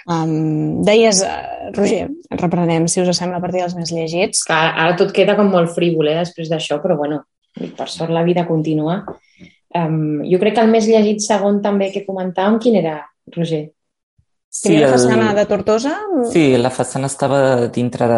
Um, 0.06 0.82
deies, 0.86 1.20
uh, 1.26 1.72
Roger, 1.76 2.06
reprenem, 2.40 2.86
si 2.88 3.02
us 3.02 3.12
sembla, 3.18 3.40
a 3.40 3.44
partir 3.44 3.60
dels 3.60 3.76
més 3.78 3.92
llegits. 3.94 4.46
Clar, 4.48 4.62
ara 4.86 4.96
tot 5.00 5.12
queda 5.16 5.36
com 5.38 5.50
molt 5.52 5.74
frívol 5.74 6.12
eh, 6.12 6.16
després 6.22 6.50
d'això, 6.52 6.80
però 6.84 6.96
bueno, 7.00 7.22
per 7.76 7.88
sort 7.92 8.14
la 8.14 8.24
vida 8.26 8.46
continua. 8.48 9.02
Um, 9.72 10.22
jo 10.28 10.40
crec 10.40 10.56
que 10.56 10.64
el 10.64 10.72
més 10.72 10.88
llegit 10.88 11.22
segon 11.24 11.62
també 11.64 11.90
que 11.92 12.06
comentàvem, 12.08 12.58
quin 12.62 12.80
era, 12.80 12.98
Roger? 13.36 13.66
Sí, 14.52 14.74
la 14.76 14.90
façana 14.92 15.30
el... 15.30 15.38
de 15.40 15.46
Tortosa? 15.48 15.94
Sí, 16.28 16.50
la 16.60 16.72
façana 16.72 17.08
estava 17.08 17.68
dintre 17.72 18.08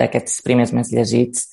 d'aquests 0.00 0.40
primers 0.46 0.72
més 0.72 0.92
llegits 0.96 1.50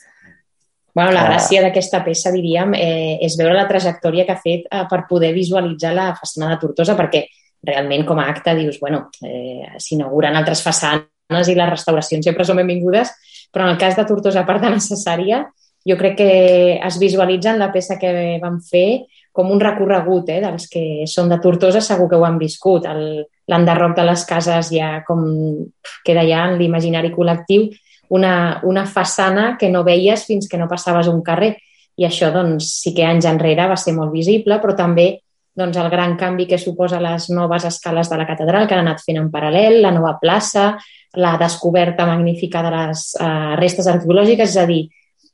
Bueno, 0.94 1.12
la 1.16 1.24
gràcia 1.24 1.62
d'aquesta 1.64 2.02
peça, 2.04 2.34
diríem, 2.36 2.74
eh, 2.76 3.18
és 3.24 3.38
veure 3.40 3.56
la 3.56 3.68
trajectòria 3.70 4.26
que 4.28 4.34
ha 4.36 4.42
fet 4.42 4.66
eh, 4.68 4.84
per 4.90 5.06
poder 5.08 5.32
visualitzar 5.34 5.94
la 5.96 6.10
façana 6.18 6.50
de 6.52 6.60
Tortosa, 6.60 6.98
perquè 7.00 7.26
realment 7.64 8.04
com 8.06 8.20
a 8.20 8.28
acte 8.28 8.56
dius, 8.58 8.80
bueno, 8.82 9.06
eh, 9.24 9.78
s'inauguren 9.80 10.36
altres 10.36 10.64
façanes 10.66 11.48
i 11.48 11.56
les 11.56 11.70
restauracions 11.70 12.26
sempre 12.26 12.44
són 12.44 12.60
benvingudes, 12.60 13.14
però 13.54 13.66
en 13.66 13.76
el 13.76 13.80
cas 13.80 13.96
de 13.96 14.06
Tortosa, 14.10 14.42
a 14.42 14.48
part 14.48 14.64
de 14.64 14.74
necessària, 14.74 15.46
jo 15.88 15.98
crec 15.98 16.18
que 16.18 16.32
es 16.78 17.00
visualitza 17.00 17.54
en 17.54 17.60
la 17.62 17.72
peça 17.72 17.98
que 17.98 18.38
vam 18.42 18.60
fer 18.62 19.06
com 19.32 19.50
un 19.50 19.62
recorregut 19.64 20.30
eh, 20.30 20.42
dels 20.44 20.68
que 20.68 20.84
són 21.08 21.32
de 21.32 21.40
Tortosa, 21.40 21.80
segur 21.82 22.10
que 22.12 22.20
ho 22.20 22.26
han 22.28 22.40
viscut. 22.42 22.90
L'enderroc 23.48 23.96
de 23.96 24.06
les 24.10 24.26
cases 24.28 24.74
ja 24.76 24.98
com 25.08 25.24
queda 26.06 26.28
ja 26.28 26.44
en 26.50 26.60
l'imaginari 26.60 27.14
col·lectiu 27.16 27.70
una, 28.12 28.60
una 28.68 28.86
façana 28.86 29.56
que 29.58 29.70
no 29.72 29.86
veies 29.88 30.26
fins 30.28 30.50
que 30.52 30.60
no 30.60 30.68
passaves 30.68 31.08
un 31.08 31.22
carrer. 31.24 31.56
I 31.96 32.08
això, 32.08 32.32
doncs, 32.34 32.68
sí 32.84 32.96
que 32.96 33.06
anys 33.08 33.28
enrere 33.30 33.68
va 33.72 33.78
ser 33.80 33.94
molt 33.96 34.12
visible, 34.12 34.58
però 34.60 34.76
també 34.76 35.08
doncs, 35.56 35.78
el 35.80 35.90
gran 35.92 36.18
canvi 36.20 36.48
que 36.48 36.60
suposa 36.60 37.00
les 37.04 37.30
noves 37.32 37.66
escales 37.68 38.10
de 38.12 38.20
la 38.20 38.28
catedral 38.28 38.68
que 38.68 38.76
han 38.76 38.86
anat 38.86 39.04
fent 39.04 39.20
en 39.22 39.30
paral·lel, 39.32 39.80
la 39.84 39.94
nova 39.96 40.18
plaça, 40.20 40.74
la 41.20 41.36
descoberta 41.40 42.08
magnífica 42.08 42.64
de 42.64 42.72
les 42.76 43.06
uh, 43.20 43.56
restes 43.60 43.88
arqueològiques, 43.92 44.56
és 44.56 44.60
a 44.60 44.68
dir, 44.68 44.86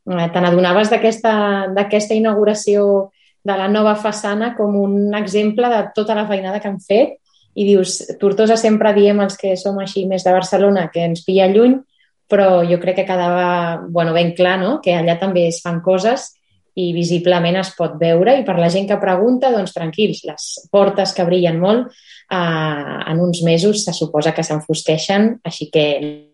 uh, 0.10 0.26
te 0.34 0.42
n'adonaves 0.42 0.94
d'aquesta 0.94 2.18
inauguració 2.18 3.12
de 3.48 3.58
la 3.58 3.70
nova 3.72 3.96
façana 3.96 4.54
com 4.58 4.76
un 4.78 5.14
exemple 5.18 5.70
de 5.72 5.84
tota 5.96 6.18
la 6.18 6.28
feinada 6.30 6.60
que 6.60 6.70
han 6.70 6.82
fet 6.82 7.18
i 7.58 7.66
dius, 7.66 8.04
Tortosa 8.22 8.58
sempre 8.60 8.94
diem 8.94 9.22
els 9.24 9.38
que 9.38 9.56
som 9.58 9.78
així 9.82 10.06
més 10.06 10.26
de 10.26 10.34
Barcelona 10.34 10.90
que 10.94 11.06
ens 11.08 11.24
pilla 11.26 11.48
lluny, 11.50 11.80
però 12.28 12.64
jo 12.68 12.80
crec 12.82 13.02
que 13.02 13.08
quedava 13.08 13.84
bueno, 13.88 14.14
ben 14.14 14.34
clar 14.36 14.58
no? 14.60 14.78
que 14.84 14.96
allà 14.96 15.18
també 15.20 15.48
es 15.48 15.62
fan 15.64 15.82
coses 15.86 16.34
i 16.78 16.92
visiblement 16.94 17.58
es 17.58 17.72
pot 17.74 17.96
veure 17.98 18.36
i 18.38 18.44
per 18.46 18.58
la 18.60 18.70
gent 18.70 18.86
que 18.90 19.00
pregunta, 19.02 19.50
doncs 19.54 19.74
tranquils, 19.74 20.22
les 20.30 20.46
portes 20.70 21.14
que 21.18 21.26
brillen 21.26 21.58
molt 21.62 21.88
eh, 21.90 22.38
en 22.38 23.22
uns 23.24 23.42
mesos 23.48 23.82
se 23.86 23.96
suposa 23.98 24.34
que 24.36 24.46
s'enfosqueixen, 24.46 25.32
així 25.48 25.72
que 25.74 25.86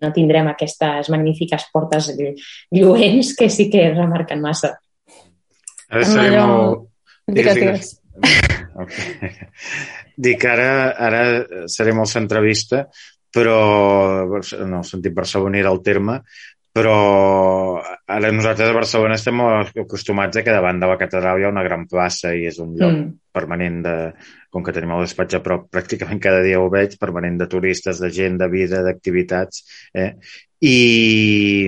no 0.04 0.12
tindrem 0.16 0.50
aquestes 0.52 1.12
magnífiques 1.14 1.70
portes 1.72 2.12
lluents 2.18 3.32
que 3.40 3.48
sí 3.50 3.70
que 3.72 3.92
remarquen 3.94 4.44
massa. 4.44 4.74
Ara 5.94 6.10
seré 6.10 6.34
allò... 6.34 6.48
molt... 6.52 6.90
Digues, 7.28 7.62
digues. 7.62 7.94
Okay. 8.74 9.30
Dic, 10.18 10.42
ara, 10.50 10.96
ara 10.98 11.20
seré 11.70 11.92
molt 11.94 12.10
centralista 12.10 12.88
però 13.34 13.60
no 14.30 14.82
el 14.82 14.88
sentit 14.88 15.16
barceloní 15.16 15.64
el 15.66 15.82
terme, 15.86 16.22
però 16.74 16.94
ara 18.10 18.32
nosaltres 18.34 18.72
a 18.72 18.76
Barcelona 18.76 19.18
estem 19.20 19.42
acostumats 19.46 20.40
a 20.40 20.44
que 20.46 20.56
davant 20.56 20.80
de 20.82 20.90
la 20.90 20.98
catedral 20.98 21.38
hi 21.40 21.46
ha 21.46 21.52
una 21.54 21.66
gran 21.66 21.86
plaça 21.90 22.34
i 22.34 22.48
és 22.50 22.58
un 22.64 22.72
lloc 22.80 22.96
mm. 22.96 23.12
permanent 23.34 23.78
de, 23.86 23.94
com 24.54 24.66
que 24.66 24.74
tenim 24.74 24.96
el 24.96 25.06
despatx 25.06 25.38
a 25.38 25.44
prop, 25.46 25.68
pràcticament 25.74 26.22
cada 26.22 26.42
dia 26.46 26.62
ho 26.62 26.72
veig, 26.74 26.98
permanent 27.02 27.38
de 27.42 27.50
turistes, 27.50 28.02
de 28.02 28.10
gent, 28.14 28.40
de 28.42 28.50
vida, 28.50 28.82
d'activitats, 28.86 29.64
eh? 29.94 30.12
I, 30.64 31.68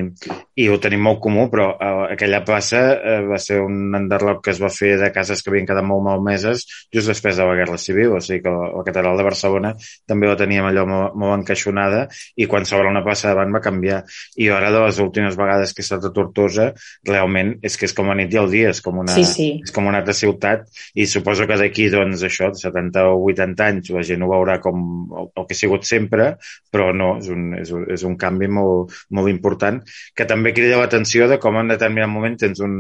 i 0.56 0.68
ho 0.72 0.76
tenim 0.80 1.02
molt 1.04 1.20
comú, 1.24 1.50
però 1.52 1.66
uh, 1.74 2.06
aquella 2.14 2.40
plaça 2.48 2.80
uh, 2.96 3.16
va 3.28 3.40
ser 3.44 3.58
un 3.60 3.92
enderroc 3.98 4.40
que 4.46 4.54
es 4.54 4.62
va 4.64 4.70
fer 4.72 4.94
de 5.02 5.10
cases 5.12 5.42
que 5.44 5.52
havien 5.52 5.68
quedat 5.68 5.84
molt 5.84 6.06
malmeses 6.06 6.64
just 6.96 7.12
després 7.12 7.36
de 7.36 7.48
la 7.48 7.58
Guerra 7.60 7.76
Civil, 7.82 8.14
o 8.16 8.22
sigui 8.24 8.40
que 8.46 8.54
la, 8.54 8.70
la 8.72 8.84
catedral 8.88 9.20
de 9.20 9.26
Barcelona 9.28 9.74
també 10.08 10.30
la 10.30 10.38
teníem 10.40 10.70
allò 10.70 10.86
molt, 10.88 11.18
molt 11.20 11.42
encaixonada 11.42 12.06
i 12.40 12.48
quan 12.48 12.64
s'obre 12.64 12.88
una 12.88 13.04
plaça 13.04 13.34
davant 13.34 13.52
va 13.52 13.64
canviar. 13.66 14.04
I 14.40 14.48
ara 14.56 14.72
de 14.72 14.86
les 14.86 15.02
últimes 15.04 15.36
vegades 15.36 15.76
que 15.76 15.84
he 15.84 15.88
estat 15.88 16.08
a 16.08 16.14
Tortosa, 16.16 16.70
realment 17.10 17.58
és 17.66 17.76
que 17.76 17.90
és 17.90 17.98
com 17.98 18.14
a 18.14 18.16
nit 18.16 18.32
i 18.32 18.40
el 18.40 18.48
dia, 18.54 18.72
és 18.72 18.80
com 18.86 19.04
una, 19.04 19.12
sí, 19.12 19.26
sí. 19.28 19.50
és 19.60 19.76
com 19.76 19.92
una 19.92 20.00
altra 20.00 20.16
ciutat 20.16 20.70
i 20.96 21.10
suposo 21.10 21.50
que 21.50 21.60
d'aquí, 21.60 21.90
doncs, 21.92 22.24
això, 22.24 22.54
70 22.56 23.04
o 23.12 23.20
80 23.28 23.68
anys, 23.68 23.92
la 23.92 24.08
gent 24.08 24.24
ho 24.24 24.32
veurà 24.32 24.62
com 24.64 24.88
el, 25.12 25.30
el 25.36 25.50
que 25.50 25.58
ha 25.58 25.62
sigut 25.66 25.84
sempre, 25.84 26.32
però 26.72 26.94
no, 26.96 27.18
és 27.20 27.28
un, 27.34 27.52
és 27.60 27.76
un, 27.76 27.86
és 27.92 28.08
un 28.08 28.16
canvi 28.20 28.48
molt, 28.48 28.85
molt, 29.10 29.32
important, 29.32 29.82
que 30.15 30.28
també 30.30 30.54
crida 30.56 30.80
l'atenció 30.80 31.30
de 31.32 31.39
com 31.41 31.58
en 31.60 31.74
determinat 31.74 32.12
moment 32.12 32.38
tens 32.39 32.62
un, 32.63 32.76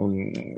un 0.00 0.14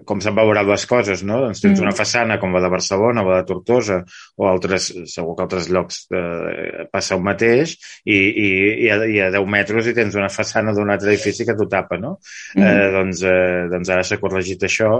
com 0.06 0.22
s'han 0.22 0.36
valorat 0.36 0.68
les 0.68 0.86
coses, 0.88 1.24
no? 1.26 1.40
Doncs 1.46 1.62
tens 1.64 1.78
mm. 1.78 1.84
una 1.86 1.94
façana 1.96 2.38
com 2.42 2.54
la 2.54 2.62
de 2.64 2.70
Barcelona 2.72 3.24
o 3.24 3.30
la 3.30 3.40
de 3.42 3.48
Tortosa 3.50 4.00
o 4.36 4.48
altres, 4.50 4.90
segur 5.12 5.36
que 5.36 5.46
altres 5.46 5.70
llocs 5.72 6.02
eh, 6.14 6.86
passa 6.92 7.16
el 7.16 7.24
mateix 7.26 7.76
i, 8.04 8.16
i, 8.16 8.48
i, 8.86 8.90
a, 8.92 8.98
i 9.10 9.20
a 9.26 9.30
10 9.34 9.50
metres 9.56 9.90
i 9.90 9.96
tens 9.96 10.16
una 10.18 10.30
façana 10.32 10.74
d'un 10.76 10.92
altre 10.92 11.12
edifici 11.14 11.46
que 11.48 11.56
t'ho 11.58 11.68
tapa, 11.70 11.98
no? 12.00 12.16
Mm. 12.54 12.66
Eh, 12.66 12.88
doncs, 12.96 13.22
eh, 13.26 13.66
doncs 13.72 13.92
ara 13.94 14.06
s'ha 14.06 14.20
corregit 14.22 14.66
això 14.68 14.92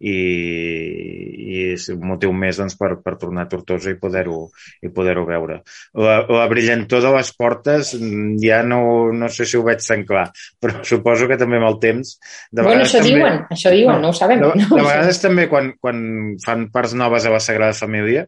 i, 0.00 0.16
i 0.16 1.64
és 1.74 1.88
un 1.94 2.02
motiu 2.08 2.32
més 2.36 2.58
doncs, 2.60 2.76
per, 2.80 2.94
per 3.04 3.16
tornar 3.20 3.46
a 3.46 3.50
Tortosa 3.50 3.92
i 3.92 3.98
poder-ho 4.00 4.40
i 4.84 4.90
poder-ho 4.94 5.24
veure. 5.28 5.60
La, 5.98 6.18
la 6.28 6.46
brillantor 6.50 7.02
de 7.04 7.12
les 7.16 7.30
portes 7.36 7.94
mm, 7.98 8.36
ja 8.42 8.62
no, 8.66 8.80
no 9.14 9.30
sé 9.34 9.46
si 9.48 9.58
ho 9.58 9.64
veig 9.66 9.82
tan 9.84 10.04
clar, 10.08 10.28
però 10.62 10.80
suposo 10.90 11.28
que 11.30 11.38
també 11.40 11.60
amb 11.60 11.70
el 11.72 11.80
temps... 11.82 12.14
De 12.50 12.62
bueno, 12.62 12.86
això 12.86 13.02
també, 13.02 13.16
diuen, 13.16 13.42
això 13.54 13.74
diuen, 13.74 13.98
no, 13.98 14.08
no 14.08 14.14
ho 14.14 14.18
sabem. 14.18 14.42
De, 14.42 14.52
no 14.62 14.78
de 14.78 14.86
vegades 14.86 15.20
també 15.22 15.48
quan, 15.50 15.74
quan 15.82 16.00
fan 16.44 16.68
parts 16.74 16.96
noves 16.98 17.26
a 17.26 17.34
la 17.34 17.42
Sagrada 17.42 17.76
Família, 17.76 18.26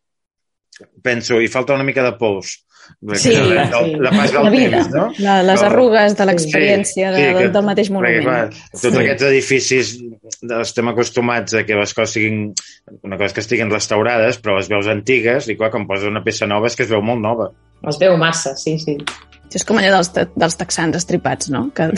penso, 1.03 1.41
hi 1.41 1.49
falta 1.53 1.77
una 1.77 1.87
mica 1.87 2.05
de 2.07 2.15
pols. 2.21 2.63
Sí, 3.15 3.33
la, 3.35 3.65
sí. 3.67 3.97
la 3.99 4.11
pas 4.11 4.31
del 4.31 4.45
la 4.45 4.51
vida, 4.51 4.79
temps, 4.79 4.93
no? 4.95 5.07
La, 5.19 5.41
les 5.43 5.59
Però, 5.59 5.71
arrugues 5.73 6.15
de 6.15 6.27
l'experiència 6.29 7.11
sí, 7.11 7.23
sí, 7.23 7.35
de, 7.35 7.49
del 7.55 7.67
mateix 7.67 7.91
monument. 7.91 8.23
Perquè, 8.23 8.53
clar, 8.55 8.71
tots 8.77 8.85
sí. 8.87 9.01
aquests 9.03 9.27
edificis 9.27 9.93
estem 10.61 10.93
acostumats 10.93 11.57
a 11.59 11.65
que 11.67 11.79
les 11.81 11.95
coses 11.97 12.15
siguin 12.15 12.45
una 13.03 13.19
cosa 13.19 13.35
que 13.35 13.43
estiguin 13.43 13.73
restaurades, 13.75 14.39
però 14.43 14.61
les 14.61 14.71
veus 14.71 14.91
antigues 14.93 15.51
i 15.51 15.59
clar, 15.59 15.73
quan 15.75 15.89
poses 15.91 16.07
una 16.11 16.23
peça 16.27 16.47
nova 16.51 16.71
és 16.71 16.79
que 16.79 16.87
es 16.87 16.93
veu 16.93 17.03
molt 17.03 17.23
nova. 17.23 17.51
Es 17.91 17.99
veu 18.01 18.15
massa, 18.21 18.55
sí, 18.59 18.79
sí. 18.83 18.97
És 19.57 19.65
com 19.67 19.79
allò 19.81 19.99
dels, 19.99 20.13
dels 20.37 20.59
texans 20.61 20.99
estripats, 20.99 21.51
no? 21.51 21.67
Que, 21.75 21.91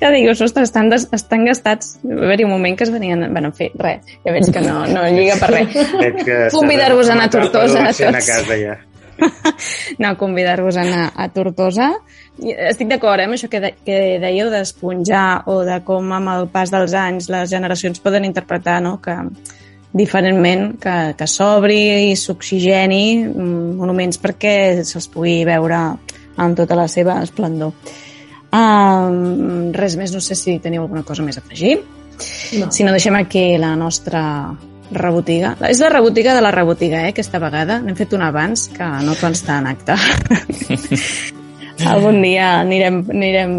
que 0.00 0.10
digues, 0.12 0.40
ostres, 0.44 0.68
estan, 0.68 0.90
des, 0.92 1.06
estan 1.16 1.46
gastats. 1.48 1.96
Va 2.04 2.26
haver-hi 2.26 2.44
un 2.44 2.52
moment 2.52 2.76
que 2.76 2.84
es 2.84 2.92
venien... 2.92 3.24
Bueno, 3.30 3.52
en 3.52 3.56
fi, 3.56 3.70
res, 3.80 4.04
ja 4.24 4.34
veig 4.34 4.50
que 4.52 4.64
no, 4.64 4.82
no 4.90 5.06
lliga 5.08 5.38
per 5.40 5.52
res. 5.54 5.78
Convidar-vos 6.58 7.08
a 7.08 7.16
anar 7.16 7.30
a 7.30 7.34
Tortosa 7.38 7.86
a 7.86 7.94
tots. 7.94 8.04
A 8.04 8.20
casa, 8.20 8.60
ja. 8.60 8.76
no, 9.98 10.16
convidar-vos 10.18 10.76
a 10.76 10.82
anar 10.82 11.12
a 11.16 11.28
Tortosa. 11.32 11.92
Estic 12.38 12.90
d'acord 12.92 13.20
eh, 13.20 13.28
amb 13.28 13.36
això 13.36 13.48
que, 13.52 13.60
de, 13.62 13.72
que 13.86 14.00
dèieu 14.22 14.50
d'esponjar 14.52 15.46
o 15.52 15.62
de 15.66 15.80
com 15.86 16.12
amb 16.12 16.32
el 16.34 16.50
pas 16.52 16.72
dels 16.72 16.94
anys 16.96 17.30
les 17.32 17.48
generacions 17.50 18.02
poden 18.04 18.28
interpretar 18.28 18.80
no? 18.84 18.98
que 19.00 19.16
diferentment, 19.96 20.74
que, 20.80 20.96
que 21.16 21.28
s'obri 21.30 22.10
i 22.10 22.16
s'oxigeni 22.20 23.04
mm, 23.24 23.76
monuments 23.80 24.20
perquè 24.20 24.84
se'ls 24.84 25.08
pugui 25.12 25.38
veure 25.48 25.80
amb 26.36 26.58
tota 26.58 26.76
la 26.76 26.84
seva 26.92 27.22
esplendor. 27.24 27.72
Um, 28.56 29.72
res 29.76 29.98
més, 30.00 30.14
no 30.14 30.22
sé 30.24 30.36
si 30.38 30.56
teniu 30.62 30.86
alguna 30.86 31.04
cosa 31.04 31.24
més 31.26 31.36
a 31.36 31.44
afegir. 31.44 31.76
No. 32.56 32.70
Si 32.72 32.86
no, 32.86 32.94
deixem 32.94 33.16
aquí 33.18 33.46
la 33.60 33.74
nostra 33.76 34.22
rebotiga. 34.90 35.56
És 35.68 35.82
la 35.82 35.90
rebotiga 35.92 36.34
de 36.36 36.44
la 36.44 36.54
rebotiga, 36.54 37.04
eh, 37.04 37.14
aquesta 37.14 37.42
vegada. 37.42 37.80
N'hem 37.82 37.98
fet 37.98 38.14
una 38.16 38.30
abans 38.32 38.68
que 38.72 38.92
no 39.04 39.18
consta 39.20 39.58
en 39.60 39.72
acte. 39.74 39.98
Algun 41.92 42.20
dia 42.26 42.48
anirem, 42.62 43.00
anirem 43.12 43.52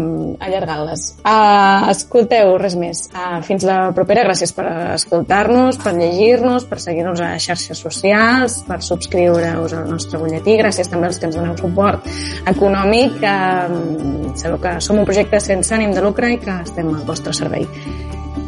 allargant-les. 0.44 1.04
Uh, 1.22 1.88
escolteu, 1.92 2.54
res 2.60 2.76
més. 2.78 3.04
Uh, 3.12 3.38
fins 3.46 3.66
la 3.68 3.78
propera. 3.96 4.26
Gràcies 4.28 4.54
per 4.56 4.66
escoltar-nos, 4.96 5.80
per 5.82 5.94
llegir-nos, 5.98 6.66
per 6.68 6.80
seguir-nos 6.82 7.22
a 7.24 7.32
xarxes 7.42 7.82
socials, 7.84 8.60
per 8.68 8.80
subscriure-us 8.84 9.76
al 9.78 9.88
nostre 9.90 10.20
butlletí. 10.22 10.58
Gràcies 10.60 10.90
també 10.90 11.10
als 11.10 11.20
que 11.20 11.28
ens 11.30 11.38
doneu 11.38 11.56
suport 11.60 12.06
econòmic. 12.50 13.18
Uh, 13.22 14.34
sabeu 14.38 14.60
que 14.62 14.78
som 14.84 15.00
un 15.00 15.08
projecte 15.08 15.40
sense 15.42 15.74
ànim 15.74 15.94
de 15.96 16.04
lucre 16.04 16.32
i 16.34 16.40
que 16.42 16.60
estem 16.64 16.92
al 16.94 17.04
vostre 17.08 17.34
servei. 17.36 17.66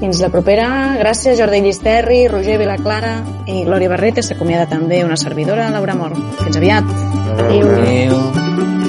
Fins 0.00 0.20
la 0.22 0.30
propera. 0.32 0.66
Gràcies, 0.96 1.36
Jordi 1.36 1.60
Llisterri, 1.66 2.22
Roger 2.32 2.56
Vilaclara 2.62 3.18
i 3.44 3.66
Glòria 3.68 3.92
Barrete. 3.92 4.24
S'acomiada 4.24 4.64
també 4.72 5.04
una 5.04 5.20
servidora, 5.20 5.68
Laura 5.76 5.98
Mor. 6.00 6.16
Fins 6.40 6.56
aviat. 6.56 6.94
Adéu. 7.36 7.74
Adéu. 7.76 8.79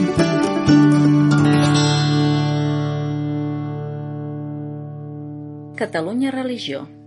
Catalunya 5.81 6.29
Religió 6.29 7.00